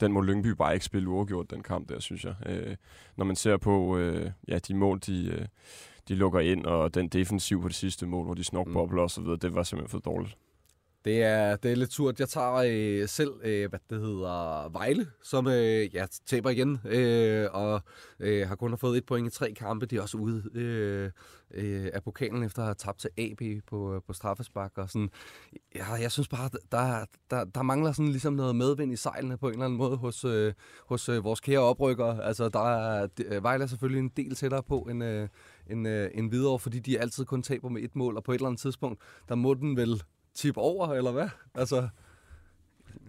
[0.00, 2.34] den må Lyngby bare ikke spille uafgjort, den kamp der, synes jeg.
[2.46, 2.76] Øh,
[3.16, 5.46] når man ser på øh, ja, de mål, de, øh,
[6.08, 9.24] de lukker ind, og den defensiv på det sidste mål, hvor de snokbobler mm.
[9.24, 10.36] videre, det var simpelthen for dårligt.
[11.04, 12.20] Det er, det er lidt surt.
[12.20, 17.48] Jeg tager øh, selv, øh, hvad det hedder, Vejle, som øh, ja, taber igen, øh,
[17.52, 17.80] og
[18.20, 19.86] øh, har kun fået et point i tre kampe.
[19.86, 21.10] De er også ude øh,
[21.50, 24.78] øh, af pokalen efter at have tabt til AB på, på straffespark.
[24.78, 25.10] Og sådan.
[25.74, 29.46] Ja, jeg synes bare, der, der, der mangler sådan ligesom noget medvind i sejlene på
[29.46, 30.52] en eller anden måde hos, øh,
[30.86, 32.20] hos øh, vores kære oprykker.
[32.20, 35.28] Altså, der er, øh, Vejle er selvfølgelig en del tættere på end, øh,
[35.70, 38.36] end, øh, end videre, fordi de altid kun taber med et mål, og på et
[38.36, 40.02] eller andet tidspunkt, der må den vel
[40.34, 41.28] tip over, eller hvad?
[41.54, 41.88] Altså...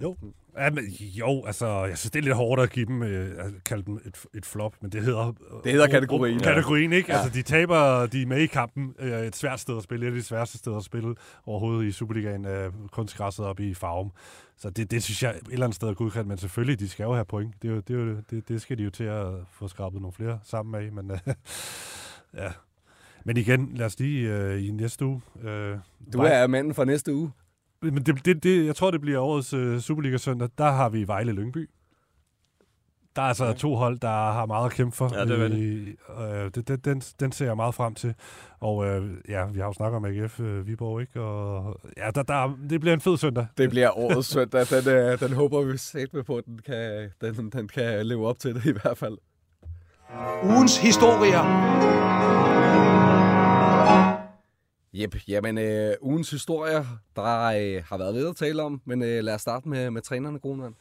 [0.04, 0.16] Jo.
[0.58, 3.64] Ja, men, jo, altså, jeg synes, det er lidt hårdt at give dem, øh, at
[3.64, 5.32] kalde dem et, et flop, men det hedder...
[5.64, 6.38] Det hedder kategorien.
[6.38, 6.44] Ja.
[6.44, 7.12] Kategorien, ikke?
[7.12, 7.18] Ja.
[7.18, 8.96] Altså, de taber, de er med i kampen.
[9.00, 11.92] Øh, et svært sted at spille, et af de sværeste steder at spille overhovedet i
[11.92, 14.12] Superligaen, øh, kunstgræsset op i Farum.
[14.58, 17.04] Så det, det synes jeg et eller andet sted er godkendt, men selvfølgelig, de skal
[17.04, 17.62] jo have point.
[17.62, 20.02] Det, er jo, det, er jo, det, det skal de jo til at få skrabet
[20.02, 21.20] nogle flere sammen med, men øh,
[22.44, 22.52] ja.
[23.26, 25.22] Men igen, lad os lige øh, i næste uge.
[25.44, 25.78] Øh,
[26.14, 27.32] Du er manden for næste uge.
[27.82, 30.50] men det, det, det, jeg tror, det bliver årets øh, Superliga-søndag.
[30.58, 31.70] Der har vi Vejle Lyngby.
[33.16, 33.54] Der er altså ja.
[33.54, 35.12] to hold, der har meget at kæmpe for.
[35.14, 35.96] Ja, det er I,
[36.46, 38.16] øh, det, den, den, den ser jeg meget frem til.
[38.60, 41.22] Og øh, ja, vi har jo snakket om AGF øh, Viborg, ikke?
[41.22, 43.48] Og ja, der, der, det bliver en fed søndag.
[43.58, 44.66] Det bliver årets søndag.
[44.70, 48.28] Den, øh, den håber vi sæt med på, at den kan, den, den kan leve
[48.28, 49.18] op til det i hvert fald.
[50.44, 51.42] Ugens historier.
[54.94, 59.24] Jep, jamen øh, ugens historier, der øh, har været lidt at tale om, men øh,
[59.24, 60.74] lad os starte med, med trænerne, Grunvand.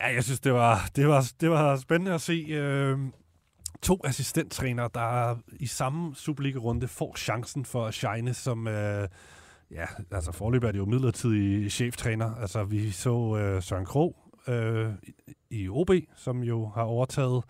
[0.00, 2.98] Ja, jeg synes, det var, det var, det var spændende at se øh,
[3.82, 8.68] to assistenttrænere, der i samme Superliga-runde får chancen for at shine som...
[8.68, 9.08] Øh,
[9.70, 12.34] ja, altså forløb er det jo midlertidig cheftræner.
[12.34, 14.16] Altså, vi så øh, Søren Krog
[14.48, 15.14] øh, i-
[15.50, 17.44] i OB, som jo har overtaget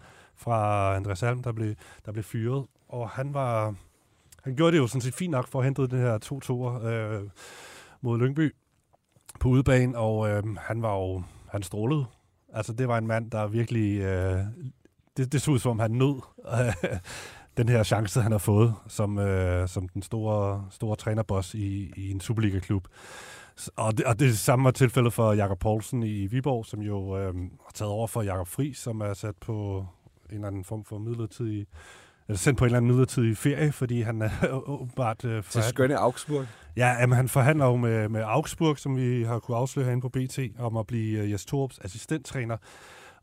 [0.45, 1.75] fra Andreas Alm, der blev,
[2.07, 2.67] der blev fyret.
[2.89, 3.75] Og han var...
[4.43, 6.85] Han gjorde det jo sådan set fint nok for at hente den her to toer
[6.85, 7.23] øh,
[8.01, 8.55] mod Lyngby
[9.41, 11.23] på udebane, og øh, han var jo...
[11.49, 12.05] Han strålede.
[12.53, 14.01] Altså, det var en mand, der virkelig...
[14.01, 14.39] Øh,
[15.17, 16.21] det, det så ud som om, han nød
[17.57, 22.11] den her chance, han har fået som, øh, som den store, store trænerboss i, i
[22.11, 22.89] en Superliga-klub.
[23.77, 27.35] Og det, og det samme var tilfældet for Jakob Poulsen i Viborg, som jo øh,
[27.35, 29.87] har taget over for Jakob Fri, som er sat på
[30.31, 31.67] en eller anden form for midlertidig
[32.29, 34.31] eller sendt på en eller anden midlertidig ferie, fordi han er
[34.67, 35.25] åbenbart...
[35.25, 36.47] Øh, Til skønne Augsburg.
[36.77, 40.09] Ja, jamen, han forhandler jo med, med Augsburg, som vi har kunne afsløre herinde på
[40.09, 42.57] BT, om at blive uh, Jes Torps assistenttræner.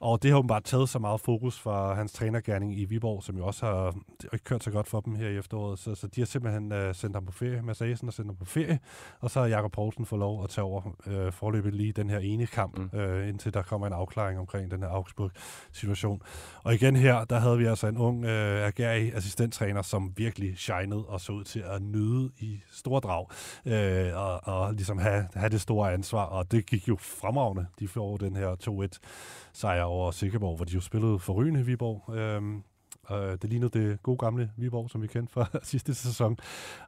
[0.01, 3.45] Og det har åbenbart taget så meget fokus fra hans trænergærning i Viborg, som jo
[3.45, 3.95] også har,
[4.33, 5.79] ikke kørt så godt for dem her i efteråret.
[5.79, 8.35] Så, så de har simpelthen uh, sendt ham på ferie, Mads Asen har sendt ham
[8.35, 8.79] på ferie,
[9.19, 12.19] og så har Jakob Poulsen fået lov at tage over uh, forløbet lige den her
[12.19, 12.89] ene kamp, Mm.
[12.93, 16.21] uh, indtil der kommer en afklaring omkring den her Augsburg-situation.
[16.63, 21.05] Og igen her, der havde vi altså en ung, uh, agerig assistenttræner, som virkelig shinede
[21.05, 23.27] og så ud til at nyde i store drag
[23.65, 27.65] øh, og, og ligesom have, have det store ansvar, og det gik jo fremragende.
[27.79, 28.55] De får den her
[28.93, 32.15] 2-1 sejr over Sikkeborg, hvor de jo spillede forrygende Viborg.
[32.15, 32.63] Øhm,
[33.11, 36.37] øh, det lignede det gode gamle Viborg, som vi kendte fra sidste sæson.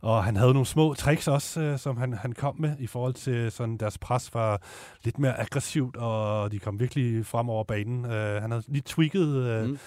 [0.02, 3.14] Og han havde nogle små tricks også, øh, som han, han kom med i forhold
[3.14, 4.62] til sådan deres pres var
[5.04, 8.06] lidt mere aggressivt, og de kom virkelig frem over banen.
[8.06, 9.78] Øh, han havde lige tweaked øh, Mm.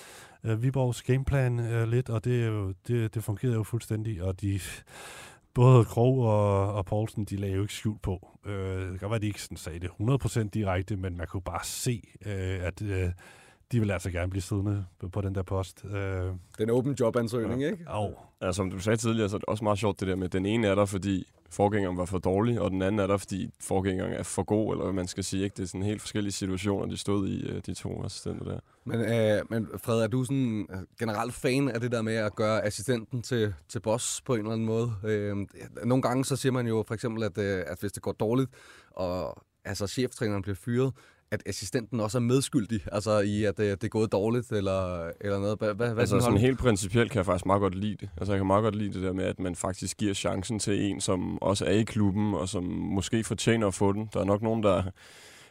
[0.45, 4.61] øh, Viborgs gameplan øh, lidt, og det, det, det fungerede jo fuldstændig, og de
[5.57, 8.29] både Krog og, og Poulsen, de lagde jo ikke skjult på.
[8.47, 11.27] Øh, det kan godt være, at de ikke sådan sagde det 100% direkte, men man
[11.27, 13.11] kunne bare se, øh, at øh,
[13.73, 15.85] de ville altså gerne blive siddende på, på den der post.
[15.85, 17.79] Øh, Den åben jobansøgning, ikke?
[17.87, 20.25] og Ja, som du sagde tidligere, så er det også meget sjovt det der med,
[20.25, 23.16] at den ene er der, fordi forgængeren var for dårlig, og den anden er der,
[23.16, 25.44] fordi forgængeren er for god, eller hvad man skal sige.
[25.44, 25.54] Ikke?
[25.56, 28.59] Det er sådan helt forskellige situationer, de stod i, øh, de to assistenter der.
[28.85, 32.35] Men, øh, men Fred, er du sådan øh, generelt fan af det der med at
[32.35, 34.92] gøre assistenten til, til boss på en eller anden måde?
[35.04, 35.37] Øh,
[35.85, 38.50] nogle gange så siger man jo for eksempel, at, øh, at hvis det går dårligt,
[38.90, 40.92] og altså cheftræneren bliver fyret,
[41.31, 45.39] at assistenten også er medskyldig, altså i at øh, det er gået dårligt eller, eller
[45.39, 45.59] noget.
[45.59, 48.09] Hvad, hvad, Altså sådan helt principielt kan jeg faktisk meget godt lide det.
[48.17, 50.91] Altså jeg kan meget godt lide det der med, at man faktisk giver chancen til
[50.91, 54.11] en, som også er i klubben, og som måske fortjener at få den.
[54.15, 54.83] Der er nok nogen, der,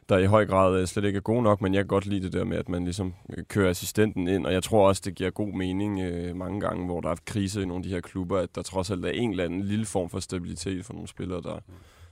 [0.09, 2.23] der i høj grad øh, slet ikke er gode nok, men jeg kan godt lide
[2.23, 5.15] det der med, at man ligesom øh, kører assistenten ind, og jeg tror også, det
[5.15, 8.01] giver god mening øh, mange gange, hvor der er krise i nogle af de her
[8.01, 11.07] klubber, at der trods alt er en eller anden lille form for stabilitet for nogle
[11.07, 11.59] spillere, der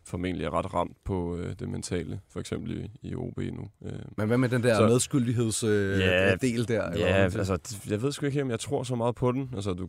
[0.05, 2.71] formentlig er ret ramt på øh, det mentale, for eksempel
[3.03, 3.67] i, i OB nu.
[3.85, 3.91] Øh.
[4.17, 6.83] Men hvad med den der Så- medskyldighedsdel øh, Ja, del der?
[6.89, 7.39] eller siger?
[7.55, 9.49] altså, jeg ved sgu ikke, om jeg tror så meget på den.
[9.55, 9.87] Altså, du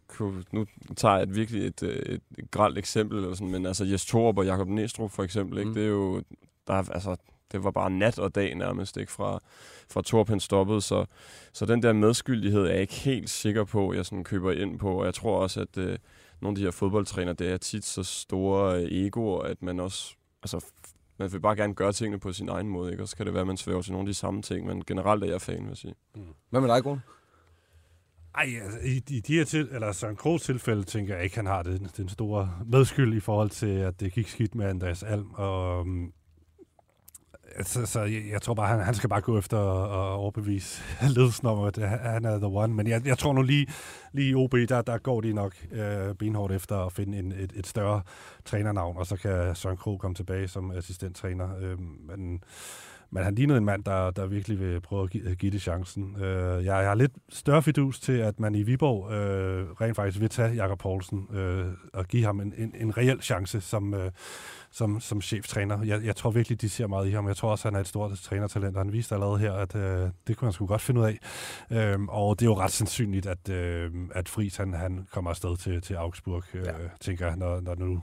[0.53, 3.85] nu tager jeg et virkelig et, øh, et, et gralt eksempel, eller sådan, men altså,
[3.85, 5.68] Jes Torup og Jakob Næstrup for eksempel, ikke?
[5.68, 5.74] Mm.
[5.74, 6.22] det er jo,
[6.66, 7.16] der er, altså,
[7.53, 9.12] det var bare nat og dag nærmest, ikke?
[9.12, 9.38] Fra,
[9.90, 11.05] fra Torup han stoppede, så,
[11.53, 14.90] så den der medskyldighed er jeg ikke helt sikker på, jeg sådan køber ind på,
[15.00, 15.98] og jeg tror også, at øh,
[16.40, 20.14] nogle af de her fodboldtrænere, det er tit så store øh, egoer, at man også,
[20.42, 20.64] altså,
[21.18, 23.03] man vil bare gerne gøre tingene på sin egen måde, ikke?
[23.03, 24.85] og så kan det være, at man svæver til nogle af de samme ting, men
[24.85, 25.94] generelt er jeg fan, vil jeg sige.
[26.51, 27.01] Hvad med dig, Grun?
[28.35, 31.47] Ej, altså, i, i de her til, eller Søren Krogs tilfælde, tænker jeg ikke, han
[31.47, 35.31] har den, den store medskyld i forhold til, at det gik skidt med Andreas Alm.
[35.35, 36.12] Og, um,
[37.62, 40.83] så, så jeg, jeg tror bare, han, han skal bare gå efter og overbevise
[41.16, 42.74] ledelsen om, at han er the one.
[42.74, 43.66] Men jeg, jeg tror nu lige,
[44.12, 47.52] lige i OB, der, der går de nok øh, benhårdt efter at finde en, et,
[47.57, 48.02] et større
[48.44, 51.48] trænernavn, og så kan Søren Krog komme tilbage som assistenttræner.
[51.61, 52.40] Øh, men
[53.14, 56.16] men han lignede en mand, der, der virkelig vil prøve at give, give det chancen.
[56.16, 60.20] Øh, jeg, jeg har lidt større fidus til, at man i Viborg øh, rent faktisk
[60.20, 64.11] vil tage Jakob Poulsen øh, og give ham en, en, en reel chance som, øh,
[64.75, 65.85] som, som cheftræner.
[65.85, 67.29] Jeg, jeg tror virkelig, de ser meget i ham.
[67.29, 70.11] Jeg tror også, han er et stort trænertalent, og han viste allerede her, at øh,
[70.27, 71.19] det kunne han sgu godt finde ud af.
[71.71, 75.57] Øh, og det er jo ret sandsynligt, at, øh, at Friis han, han kommer afsted
[75.57, 76.73] til, til Augsburg, øh, ja.
[77.01, 78.03] tænker jeg, når, når nu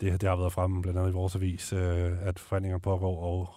[0.00, 3.48] det, det har været fremme, blandt andet i vores avis, øh, at forhandlinger pågår, og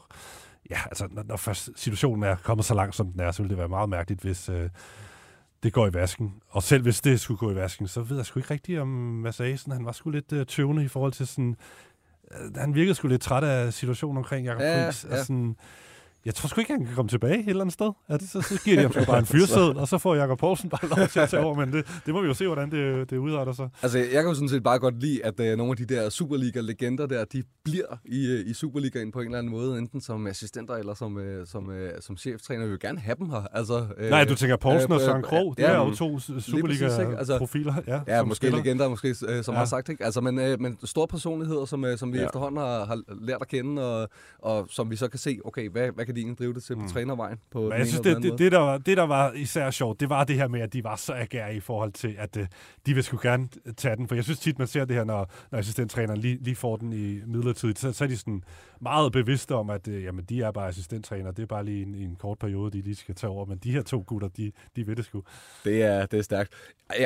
[0.69, 3.49] ja, altså, når, når først situationen er kommet så langt, som den er, så ville
[3.49, 4.69] det være meget mærkeligt, hvis øh,
[5.63, 6.33] det går i vasken.
[6.49, 8.87] Og selv hvis det skulle gå i vasken, så ved jeg sgu ikke rigtigt om
[8.87, 9.71] Mads Asen.
[9.71, 11.55] Han var sgu lidt øh, tøvende i forhold til sådan...
[12.55, 15.05] Han virkede sgu lidt træt af situationen omkring Jakob ja, Friis.
[15.09, 15.23] Ja.
[15.23, 15.55] sådan,
[16.25, 17.91] jeg tror sgu ikke, han kan komme tilbage et eller andet sted.
[18.09, 20.97] Det, så, så giver de ham bare en fyrsædel, og så får Jakob Poulsen bare
[20.97, 21.55] lov til at tage over.
[21.55, 23.69] Men det, det må vi jo se, hvordan det, det udretter sig.
[23.81, 26.09] Altså, jeg kan jo sådan set bare godt lide, at uh, nogle af de der
[26.09, 30.27] Superliga-legender der, de bliver i, uh, i Superligaen på en eller anden måde, enten som
[30.27, 32.65] assistenter eller som, uh, som, uh, som cheftræner.
[32.65, 33.47] Vi vil gerne have dem her.
[33.51, 36.19] Altså, uh, Nej, du tænker Poulsen uh, og Søren Krog, det ja, er jo to
[36.19, 37.75] Superliga-profiler.
[37.75, 38.57] Altså, ja, ja måske spiller.
[38.57, 39.57] legender, måske, uh, som ja.
[39.57, 39.89] har sagt.
[39.89, 40.05] Ikke?
[40.05, 42.25] Altså, men, uh, men store personligheder, som, uh, som vi ja.
[42.25, 45.89] efterhånden har, har lært at kende, og, og som vi så kan se, okay, hvad,
[45.95, 46.77] hvad egentlig drive det til?
[46.77, 49.71] Mm trænervejen på Men jeg synes, det, det, det, der var, det, der var især
[49.71, 52.37] sjovt, det var det her med, at de var så agerige i forhold til, at
[52.37, 52.43] uh,
[52.85, 53.47] de vil skulle gerne
[53.77, 54.07] tage den.
[54.07, 56.93] For jeg synes tit, man ser det her, når, når assistenttræneren lige, lige får den
[56.93, 58.43] i midlertidigt, så, så er de sådan
[58.81, 61.31] meget bevidste om, at uh, jamen, de er bare assistenttræner.
[61.31, 63.45] Det er bare lige en, en kort periode, de lige skal tage over.
[63.45, 65.23] Men de her to gutter, de, de ved det sgu.
[65.63, 66.53] Det er, det er stærkt.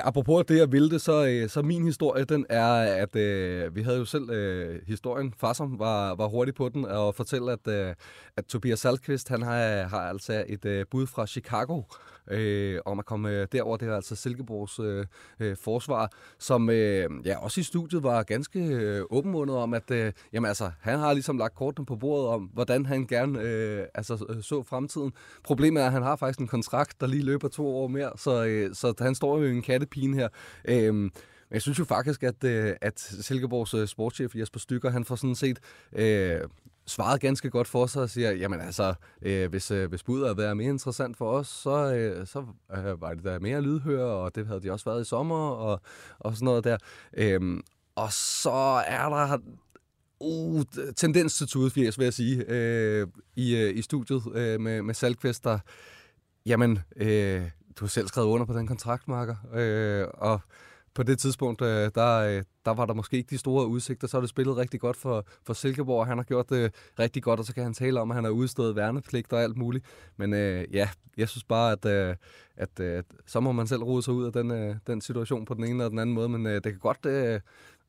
[0.04, 3.82] Apropos det, jeg ville det, så, øh, så min historie, den er, at uh, vi
[3.82, 5.34] havde jo selv uh, historien.
[5.38, 7.94] Farsom var, var hurtig på den og fortælle, at, uh,
[8.38, 11.82] at Tobias Dahlqvist, han har har altså et øh, bud fra Chicago
[12.32, 13.78] øh, om at komme øh, derover.
[13.78, 15.06] Det er altså Silkeborgs øh,
[15.40, 20.14] øh, forsvar, som øh, ja, også i studiet var ganske øh, åbenmundet om, at øh,
[20.34, 24.26] jamen, altså, han har ligesom lagt kortene på bordet om, hvordan han gerne øh, altså,
[24.30, 25.14] øh, så fremtiden.
[25.44, 28.46] Problemet er, at han har faktisk en kontrakt, der lige løber to år mere, så,
[28.46, 30.30] øh, så han står jo i en kattepine her.
[30.66, 31.12] Øh,
[31.50, 35.16] men jeg synes jo faktisk, at, øh, at Silkeborgs øh, sportschef Jesper Stykker, han får
[35.16, 35.60] sådan set
[35.94, 36.40] øh,
[36.88, 40.38] svarede ganske godt for sig og siger, jamen altså, øh, hvis, øh, hvis budet havde
[40.38, 42.46] været mere interessant for os, så, øh, så
[42.78, 45.82] øh, var det der mere lydhør, og det havde de også været i sommer, og,
[46.20, 46.78] og sådan noget der.
[47.14, 47.64] Øhm,
[47.96, 49.38] og så er der
[50.20, 50.64] uh,
[50.96, 55.44] tendens til tudefjæs, vil jeg sige, øh, i, øh, i studiet øh, med, med Salkvist,
[55.44, 55.60] der,
[56.46, 60.42] jamen, øh, du har selv skrevet under på den kontrakt, Marker, øh, og
[60.96, 64.08] på det tidspunkt, øh, der, øh, der var der måske ikke de store udsigter.
[64.08, 66.08] Så har det spillet rigtig godt for, for Silkeborg.
[66.08, 68.32] Han har gjort det rigtig godt, og så kan han tale om, at han har
[68.32, 69.86] udstået værnepligt og alt muligt.
[70.18, 72.16] Men øh, ja, jeg synes bare, at, øh,
[72.58, 75.54] at, øh, så må man selv rode sig ud af den, øh, den situation på
[75.54, 76.30] den ene eller den anden måde.
[76.30, 77.06] Men øh, det kan godt...
[77.06, 77.40] Øh,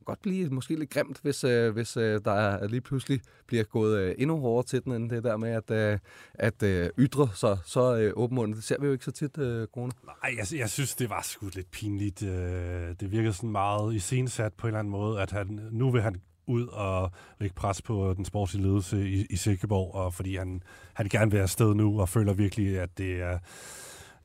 [0.07, 4.15] godt blive måske lidt grimt, hvis, øh, hvis øh, der lige pludselig bliver gået øh,
[4.19, 5.99] endnu hårdere til den, end det der med at, øh,
[6.35, 8.57] at øh, ytre sig så øh, åbenmundet.
[8.57, 9.93] Det ser vi jo ikke så tit, øh, Krone.
[10.05, 12.23] Nej, jeg, jeg synes, det var sgu lidt pinligt.
[12.23, 16.03] Øh, det virkede sådan meget iscenesat på en eller anden måde, at han, nu vil
[16.03, 20.63] han ud og lægge pres på den sportslige ledelse i, i Silkeborg, og fordi han,
[20.95, 23.39] han gerne vil afsted nu, og føler virkelig, at det er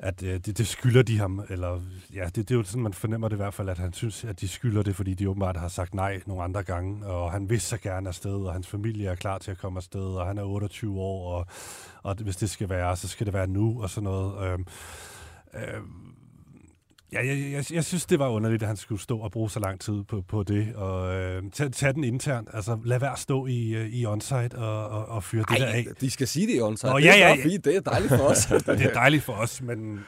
[0.02, 1.82] at øh, det, det skylder de ham, eller
[2.14, 4.24] ja, det, det er jo sådan, man fornemmer det i hvert fald, at han synes,
[4.24, 7.50] at de skylder det, fordi de åbenbart har sagt nej nogle andre gange, og han
[7.50, 10.38] vil så gerne afsted, og hans familie er klar til at komme afsted, og han
[10.38, 11.46] er 28 år, og,
[12.04, 14.54] og hvis det skal være, så skal det være nu, og sådan noget.
[14.54, 14.60] Øh,
[15.54, 15.82] øh,
[17.14, 19.60] Ja, jeg, jeg, jeg synes, det var underligt, at han skulle stå og bruge så
[19.60, 22.50] lang tid på, på det, og øh, tage, tage den internt.
[22.54, 25.68] Altså, lad være at stå i, øh, i onsite og, og, og fyre Ej, det
[25.68, 25.86] der af.
[26.02, 26.92] de skal sige det i onsite.
[26.92, 27.44] Nå, det, ja, ja, ja.
[27.44, 27.66] Fint.
[27.66, 28.46] det er dejligt for os.
[28.80, 30.00] det er dejligt for os, men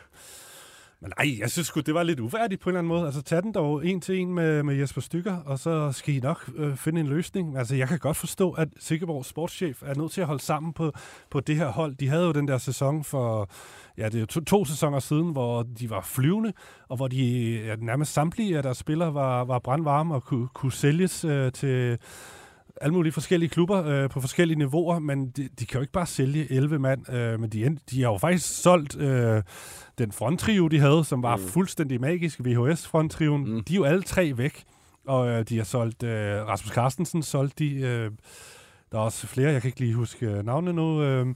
[1.03, 3.05] men nej, jeg synes det var lidt uværdigt på en eller anden måde.
[3.05, 6.19] Altså, tag den dog en til en med, med Jesper Stykker, og så skal I
[6.19, 7.57] nok øh, finde en løsning.
[7.57, 10.91] Altså, jeg kan godt forstå, at Sikkeborgs sportschef er nødt til at holde sammen på,
[11.29, 11.95] på det her hold.
[11.95, 13.49] De havde jo den der sæson for,
[13.97, 16.53] ja, det er to, to sæsoner siden, hvor de var flyvende,
[16.89, 20.71] og hvor de ja, nærmest samtlige af deres spillere var, var brandvarme og kunne, kunne
[20.71, 21.97] sælges øh, til
[22.81, 26.05] alle mulige forskellige klubber øh, på forskellige niveauer, men de, de kan jo ikke bare
[26.05, 29.43] sælge 11 mand, øh, men de, de har jo faktisk solgt øh,
[29.97, 31.43] den fronttrio, de havde, som var mm.
[31.43, 33.63] fuldstændig magisk, VHS-fronttrioen, mm.
[33.63, 34.63] de er jo alle tre væk,
[35.07, 37.75] og øh, de har solgt, øh, Rasmus Carstensen solgt de...
[37.75, 38.11] Øh,
[38.93, 41.01] Der er også flere, jeg kan ikke lige huske øh, navnene nu.
[41.01, 41.35] Øh,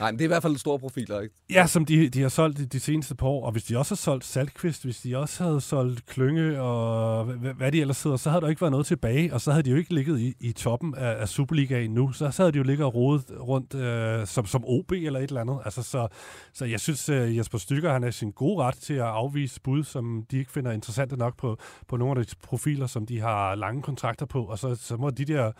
[0.00, 1.34] Nej, men det er i hvert fald store profiler, ikke?
[1.50, 3.46] Ja, som de, de har solgt de, de seneste par år.
[3.46, 7.54] Og hvis de også har solgt Saltkvist, hvis de også havde solgt Klynge og hvad,
[7.54, 9.34] hvad de ellers hedder, så havde der ikke været noget tilbage.
[9.34, 12.12] Og så havde de jo ikke ligget i, i toppen af, af Superligaen nu.
[12.12, 15.28] Så, så havde de jo ligget og rodet rundt øh, som, som OB eller et
[15.28, 15.58] eller andet.
[15.64, 16.08] Altså, så,
[16.52, 19.84] så jeg synes, øh, Jesper Stykker han er sin gode ret til at afvise bud,
[19.84, 23.54] som de ikke finder interessante nok på, på nogle af de profiler, som de har
[23.54, 24.44] lange kontrakter på.
[24.44, 25.52] Og så, så må de der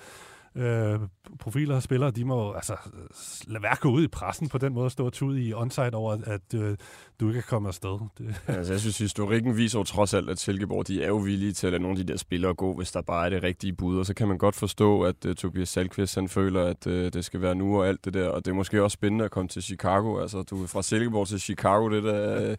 [0.57, 1.01] øh,
[1.39, 2.77] profiler og spillere, de må altså,
[3.47, 5.95] lade være gå ud i pressen på den måde at stå og tude i onsite
[5.95, 6.77] over, at øh,
[7.21, 7.99] du ikke kan komme afsted.
[8.19, 8.35] Det.
[8.47, 11.67] Altså, jeg synes, historikken viser jo trods alt, at Silkeborg de er jo villige til
[11.67, 13.99] at lade nogle af de der spillere gå, hvis der bare er det rigtige bud.
[13.99, 17.25] Og så kan man godt forstå, at øh, Tobias Salkvist han føler, at øh, det
[17.25, 18.29] skal være nu og alt det der.
[18.29, 20.21] Og det er måske også spændende at komme til Chicago.
[20.21, 22.57] Altså, du er fra Silkeborg til Chicago, det er øh,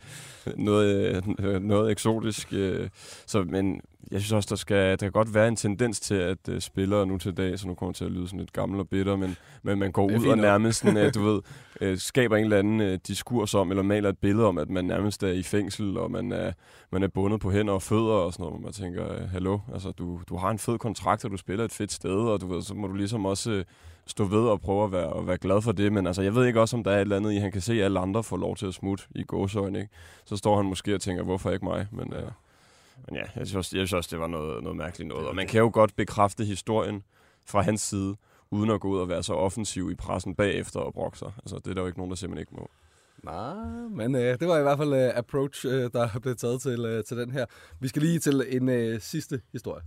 [0.58, 2.48] noget, øh, noget eksotisk.
[2.52, 2.90] Øh.
[3.26, 3.82] så, men
[4.12, 7.06] jeg synes også, der, skal, der kan godt være en tendens til, at uh, spillere
[7.06, 9.36] nu til dag, så nu kommer til at lyde sådan lidt gammel og bitter, men,
[9.64, 11.42] men man går ud og nærmest sådan, uh, du ved,
[11.92, 14.86] uh, skaber en eller anden uh, diskurs om, eller maler et billede om, at man
[14.86, 16.52] nærmest er i fængsel, og man er,
[16.92, 18.62] man er bundet på hænder og fødder og sådan noget.
[18.62, 21.72] Man tænker, uh, hallo, altså du, du har en fed kontrakt, og du spiller et
[21.72, 23.62] fedt sted, og du ved, så må du ligesom også uh,
[24.06, 25.94] stå ved og prøve at være, at være glad for det.
[25.94, 27.62] Men altså, jeg ved ikke også, om der er et eller andet i, han kan
[27.62, 29.92] se, at alle andre får lov til at smutte i gåsøjne, ikke?
[30.26, 31.88] Så står han måske og tænker, hvorfor ikke mig?
[31.92, 32.14] Men...
[32.14, 32.32] Uh,
[33.06, 35.28] men ja, jeg synes, også, jeg synes også, det var noget, noget mærkeligt noget.
[35.28, 37.04] Og man kan jo godt bekræfte historien
[37.46, 38.16] fra hans side,
[38.52, 41.32] uden at gå ud og være så offensiv i pressen bagefter og brokke sig.
[41.38, 42.70] Altså, det er der jo ikke nogen, der simpelthen ikke må.
[43.24, 43.54] Nej,
[43.90, 47.04] men øh, det var i hvert fald øh, approach, øh, der blev taget til, øh,
[47.04, 47.46] til den her.
[47.80, 49.82] Vi skal lige til en øh, sidste historie.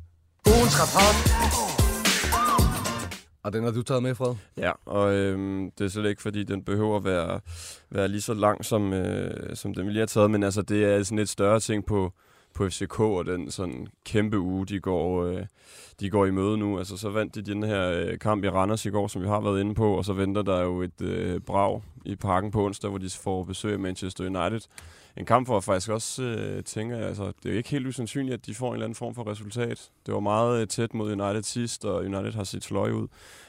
[0.46, 1.16] Ugens rapport.
[3.42, 4.34] Og den har du taget med, Fred?
[4.56, 7.40] Ja, og øhm, det er slet ikke, fordi den behøver at være,
[7.90, 10.84] være lige så lang, som, øh, som den vi lige har taget, men altså, det
[10.84, 12.12] er sådan et større ting på,
[12.60, 15.46] på FCK og den sådan kæmpe uge, de går, øh,
[16.00, 16.78] de går i møde nu.
[16.78, 19.40] Altså, så vandt de den her øh, kamp i Randers i går, som vi har
[19.40, 22.90] været inde på, og så venter der jo et øh, brag i parken på onsdag,
[22.90, 24.60] hvor de får besøg af Manchester United.
[25.16, 28.46] En kamp, hvor jeg faktisk også øh, tænker, altså, det er ikke helt usandsynligt, at
[28.46, 29.90] de får en eller anden form for resultat.
[30.06, 33.08] Det var meget øh, tæt mod United sidst, og United har set sløj ud.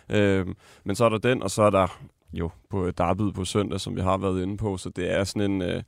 [0.10, 0.48] Øh,
[0.84, 2.00] men så er der den, og så er der
[2.34, 5.24] jo på øh, derbyet på søndag, som vi har været inde på, så det er
[5.24, 5.62] sådan en...
[5.62, 5.84] Øh,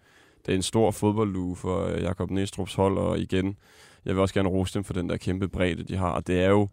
[0.46, 3.58] det er en stor fodbolduge for øh, Jakob Næstrup's hold, og igen,
[4.06, 6.10] jeg vil også gerne rose dem for den der kæmpe bredde, de har.
[6.10, 6.68] Og det er jo,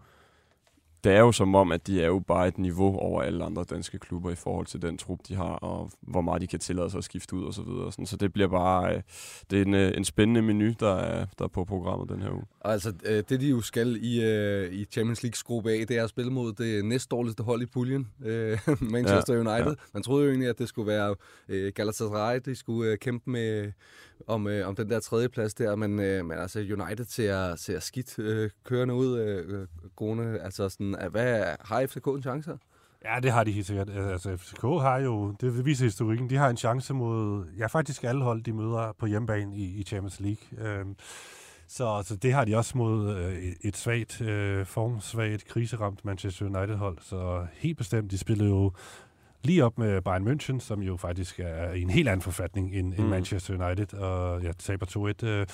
[1.05, 3.65] det er jo som om, at de er jo bare et niveau over alle andre
[3.65, 6.91] danske klubber i forhold til den trup, de har, og hvor meget de kan tillade
[6.91, 8.07] sig at skifte ud og så videre.
[8.07, 9.03] Så det bliver bare øh,
[9.51, 12.31] det er en, øh, en spændende menu, der er, der er på programmet den her
[12.31, 12.45] uge.
[12.65, 12.93] Altså,
[13.29, 14.21] det de jo skal i,
[14.71, 17.67] i Champions League gruppe A, det er at spille mod det næst dårligste hold i
[17.67, 18.09] puljen,
[18.81, 19.71] Manchester ja, United.
[19.71, 19.85] Ja.
[19.95, 21.15] Man troede jo egentlig, at det skulle være
[21.71, 23.73] Galatasaray, de skulle kæmpe med
[24.27, 27.81] om, øh, om den der tredje plads der, men, øh, men altså United ser, ser
[27.81, 30.41] skidt øh, kørende ud, øh, Grone.
[30.41, 32.59] Altså sådan, hvad, har FCK en chance
[33.05, 33.91] Ja, det har de helt sikkert.
[33.91, 38.05] Altså, altså FCK har jo, det viser historikken, de har en chance mod, ja, faktisk
[38.05, 40.69] alle hold, de møder på hjemmebane i, i Champions League.
[40.69, 40.97] Øhm,
[41.69, 46.99] så, så det har de også mod øh, et svagt, øh, formsvagt, kriseramt Manchester United-hold.
[47.01, 48.73] Så helt bestemt, de spillede jo
[49.43, 52.87] lige op med Bayern München, som jo faktisk er i en helt anden forfatning end,
[52.87, 52.95] mm.
[52.99, 54.87] end Manchester United, og jeg taber
[55.23, 55.27] 2-1.
[55.27, 55.47] Øh,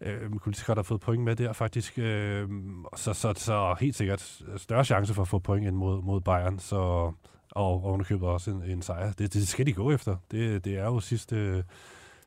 [0.00, 1.98] øh, kunne lige godt have fået point med der, faktisk.
[1.98, 2.48] Øh,
[2.96, 6.58] så, så, så helt sikkert større chance for at få point end mod, mod Bayern,
[6.58, 7.12] så,
[7.50, 9.12] og ovenikøbet også en, en sejr.
[9.12, 10.16] Det, det skal de gå efter.
[10.30, 11.64] Det, det er jo sidste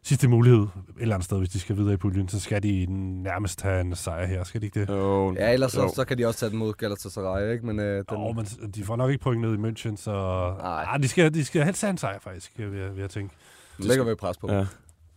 [0.06, 0.70] sidste mulighed et
[1.02, 2.86] eller andet sted, hvis de skal videre i puljen, så skal de
[3.24, 4.90] nærmest have en sejr her, skal de ikke det?
[4.90, 7.66] Jo, ja, ellers så, så kan de også tage den mod Galatasaray, ikke?
[7.66, 8.18] Men, øh, den...
[8.18, 8.46] oh, men
[8.76, 10.12] de får nok ikke point ned i München, så
[10.58, 10.86] Nej.
[10.88, 13.36] Ah, de, skal, de skal helst have en sejr, faktisk, vil jeg, vil jeg tænke.
[13.78, 14.52] De ligger med pres på.
[14.52, 14.66] Ja.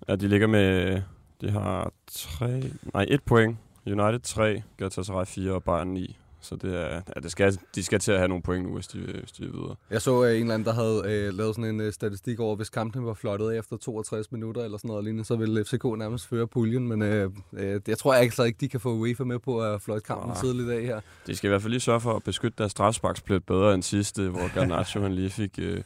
[0.08, 1.02] ja, de ligger med...
[1.40, 2.70] De har tre...
[2.94, 3.58] Nej, et point.
[3.86, 6.16] United 3, Galatasaray 4 og Bayern 9.
[6.40, 8.86] Så det er, ja, det skal, de skal til at have nogle point nu, hvis
[8.86, 9.76] de, hvis de er videre.
[9.90, 12.56] Jeg så uh, en eller anden, der havde uh, lavet sådan en uh, statistik over,
[12.56, 16.26] hvis kampen var flottet efter 62 minutter eller sådan noget lignende, så ville FCK nærmest
[16.26, 16.88] føre puljen.
[16.88, 19.82] Men uh, uh, jeg tror ikke, så ikke, de kan få UEFA med på at
[19.82, 20.40] fløjte kampen ja.
[20.40, 21.00] tidligt i dag her.
[21.26, 24.28] De skal i hvert fald lige sørge for at beskytte deres strafsparksplet bedre end sidste,
[24.28, 25.82] hvor Garnacho han lige fik uh, ja.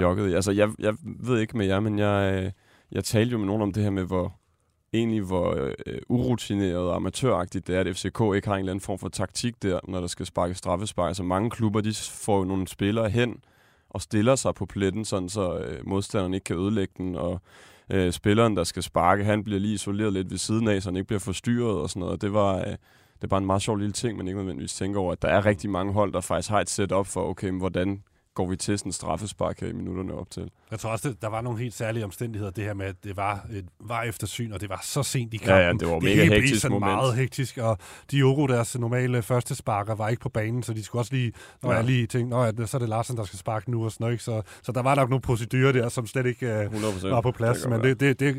[0.00, 0.34] jogget.
[0.34, 2.52] Altså, jeg, jeg ved ikke med jer, men jeg,
[2.92, 4.34] jeg talte jo med nogen om det her med, hvor
[4.96, 8.80] egentlig, hvor øh, urutineret og amatøragtigt det er, at FCK ikke har en eller anden
[8.80, 11.08] form for taktik der, når der skal sparke straffespark.
[11.08, 13.36] Altså mange klubber, de får jo nogle spillere hen
[13.90, 17.40] og stiller sig på pletten, sådan så øh, modstanderen ikke kan ødelægge den, og
[17.90, 20.96] øh, spilleren, der skal sparke, han bliver lige isoleret lidt ved siden af, så han
[20.96, 22.22] ikke bliver forstyrret og sådan noget.
[22.22, 22.58] Det var...
[22.58, 22.76] Øh,
[23.16, 25.28] det er bare en meget sjov lille ting, man ikke nødvendigvis tænker over, at der
[25.28, 28.02] er rigtig mange hold, der faktisk har et setup for, okay, men hvordan
[28.36, 30.50] går vi til sådan en straffespark her i minutterne op til.
[30.70, 33.46] Jeg tror også, der var nogle helt særlige omstændigheder, det her med, at det var
[33.52, 35.54] et var eftersyn, og det var så sent i kampen.
[35.56, 36.92] Ja, ja, det var det mega blev hektisk sådan moment.
[36.96, 37.78] meget hektisk, og
[38.10, 41.32] Diogo, deres normale første sparker, var ikke på banen, så de skulle også lige,
[41.62, 41.76] når Ja.
[41.76, 44.12] jeg lige tænkte, ja, så er det Larsen, der skal sparke nu og sådan noget,
[44.14, 44.24] ikke?
[44.24, 47.08] Så, så der var nok nogle procedurer der, som slet ikke uh, 100%.
[47.08, 48.36] var på plads, kan men det, det, det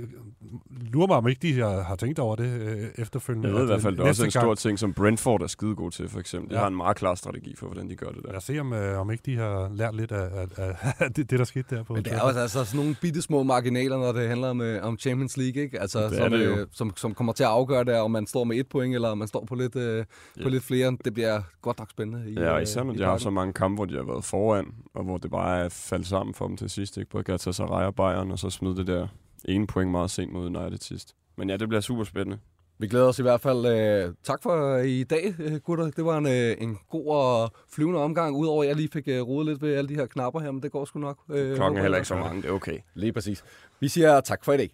[0.91, 3.47] lurer mig, om ikke de har, har tænkt over det øh, efterfølgende.
[3.47, 5.47] Jeg ved i at, hvert fald, det er også en stor ting, som Brentford er
[5.47, 6.49] skide god til, for eksempel.
[6.49, 6.61] De Ja.
[6.61, 8.27] har en meget klar strategi for, hvordan de gør det der.
[8.29, 11.29] Lad os se, om, øh, om ikke de har lært lidt af, af, af det,
[11.31, 11.93] det, der skete der på.
[11.93, 14.83] Men det er jo altså sådan nogle bitte små marginaler, når det handler om, øh,
[14.83, 15.81] om Champions League, ikke?
[15.81, 16.55] Altså, Det er som, det jo.
[16.57, 19.09] øh, som, som kommer til at afgøre det, om man står med et point, eller
[19.09, 20.05] om man står på lidt, øh,
[20.37, 20.43] Ja.
[20.43, 20.97] på lidt flere.
[21.05, 22.31] Det bliver godt nok spændende.
[22.31, 24.23] I, Ja, og øh, især når de har så mange kampe, hvor de har været
[24.25, 24.65] foran,
[24.95, 26.97] og hvor det bare er faldet sammen for dem til sidst.
[26.97, 27.09] Ikke?
[27.09, 29.07] Både Galatasaray og Bayern, og så smide det der
[29.45, 31.13] ene point meget sent mod United sidst.
[31.37, 32.37] Men ja, det bliver super spændende.
[32.79, 33.65] Vi glæder os i hvert fald.
[33.65, 35.91] Øh, tak for øh, i dag, øh, gutter.
[35.91, 39.21] Det var en, øh, en god og flyvende omgang, udover at jeg lige fik øh,
[39.21, 41.17] rodet lidt ved alle de her knapper her, men det går sgu nok.
[41.31, 42.77] Øh, Klokken er heller ikke så mange, det er okay.
[42.95, 43.43] Lige præcis.
[43.79, 44.69] Vi siger tak for i dag.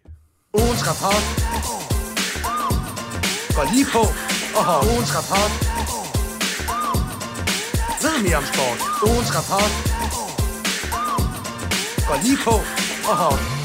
[0.54, 1.24] Ugens rapport.
[3.58, 4.04] Gå lige på
[4.58, 4.84] og hold.
[4.94, 5.52] Ugens rapport.
[8.04, 8.80] Ved mere om sport.
[9.10, 9.72] Ugens rapport.
[12.10, 12.56] Gå lige på
[13.10, 13.63] og hold.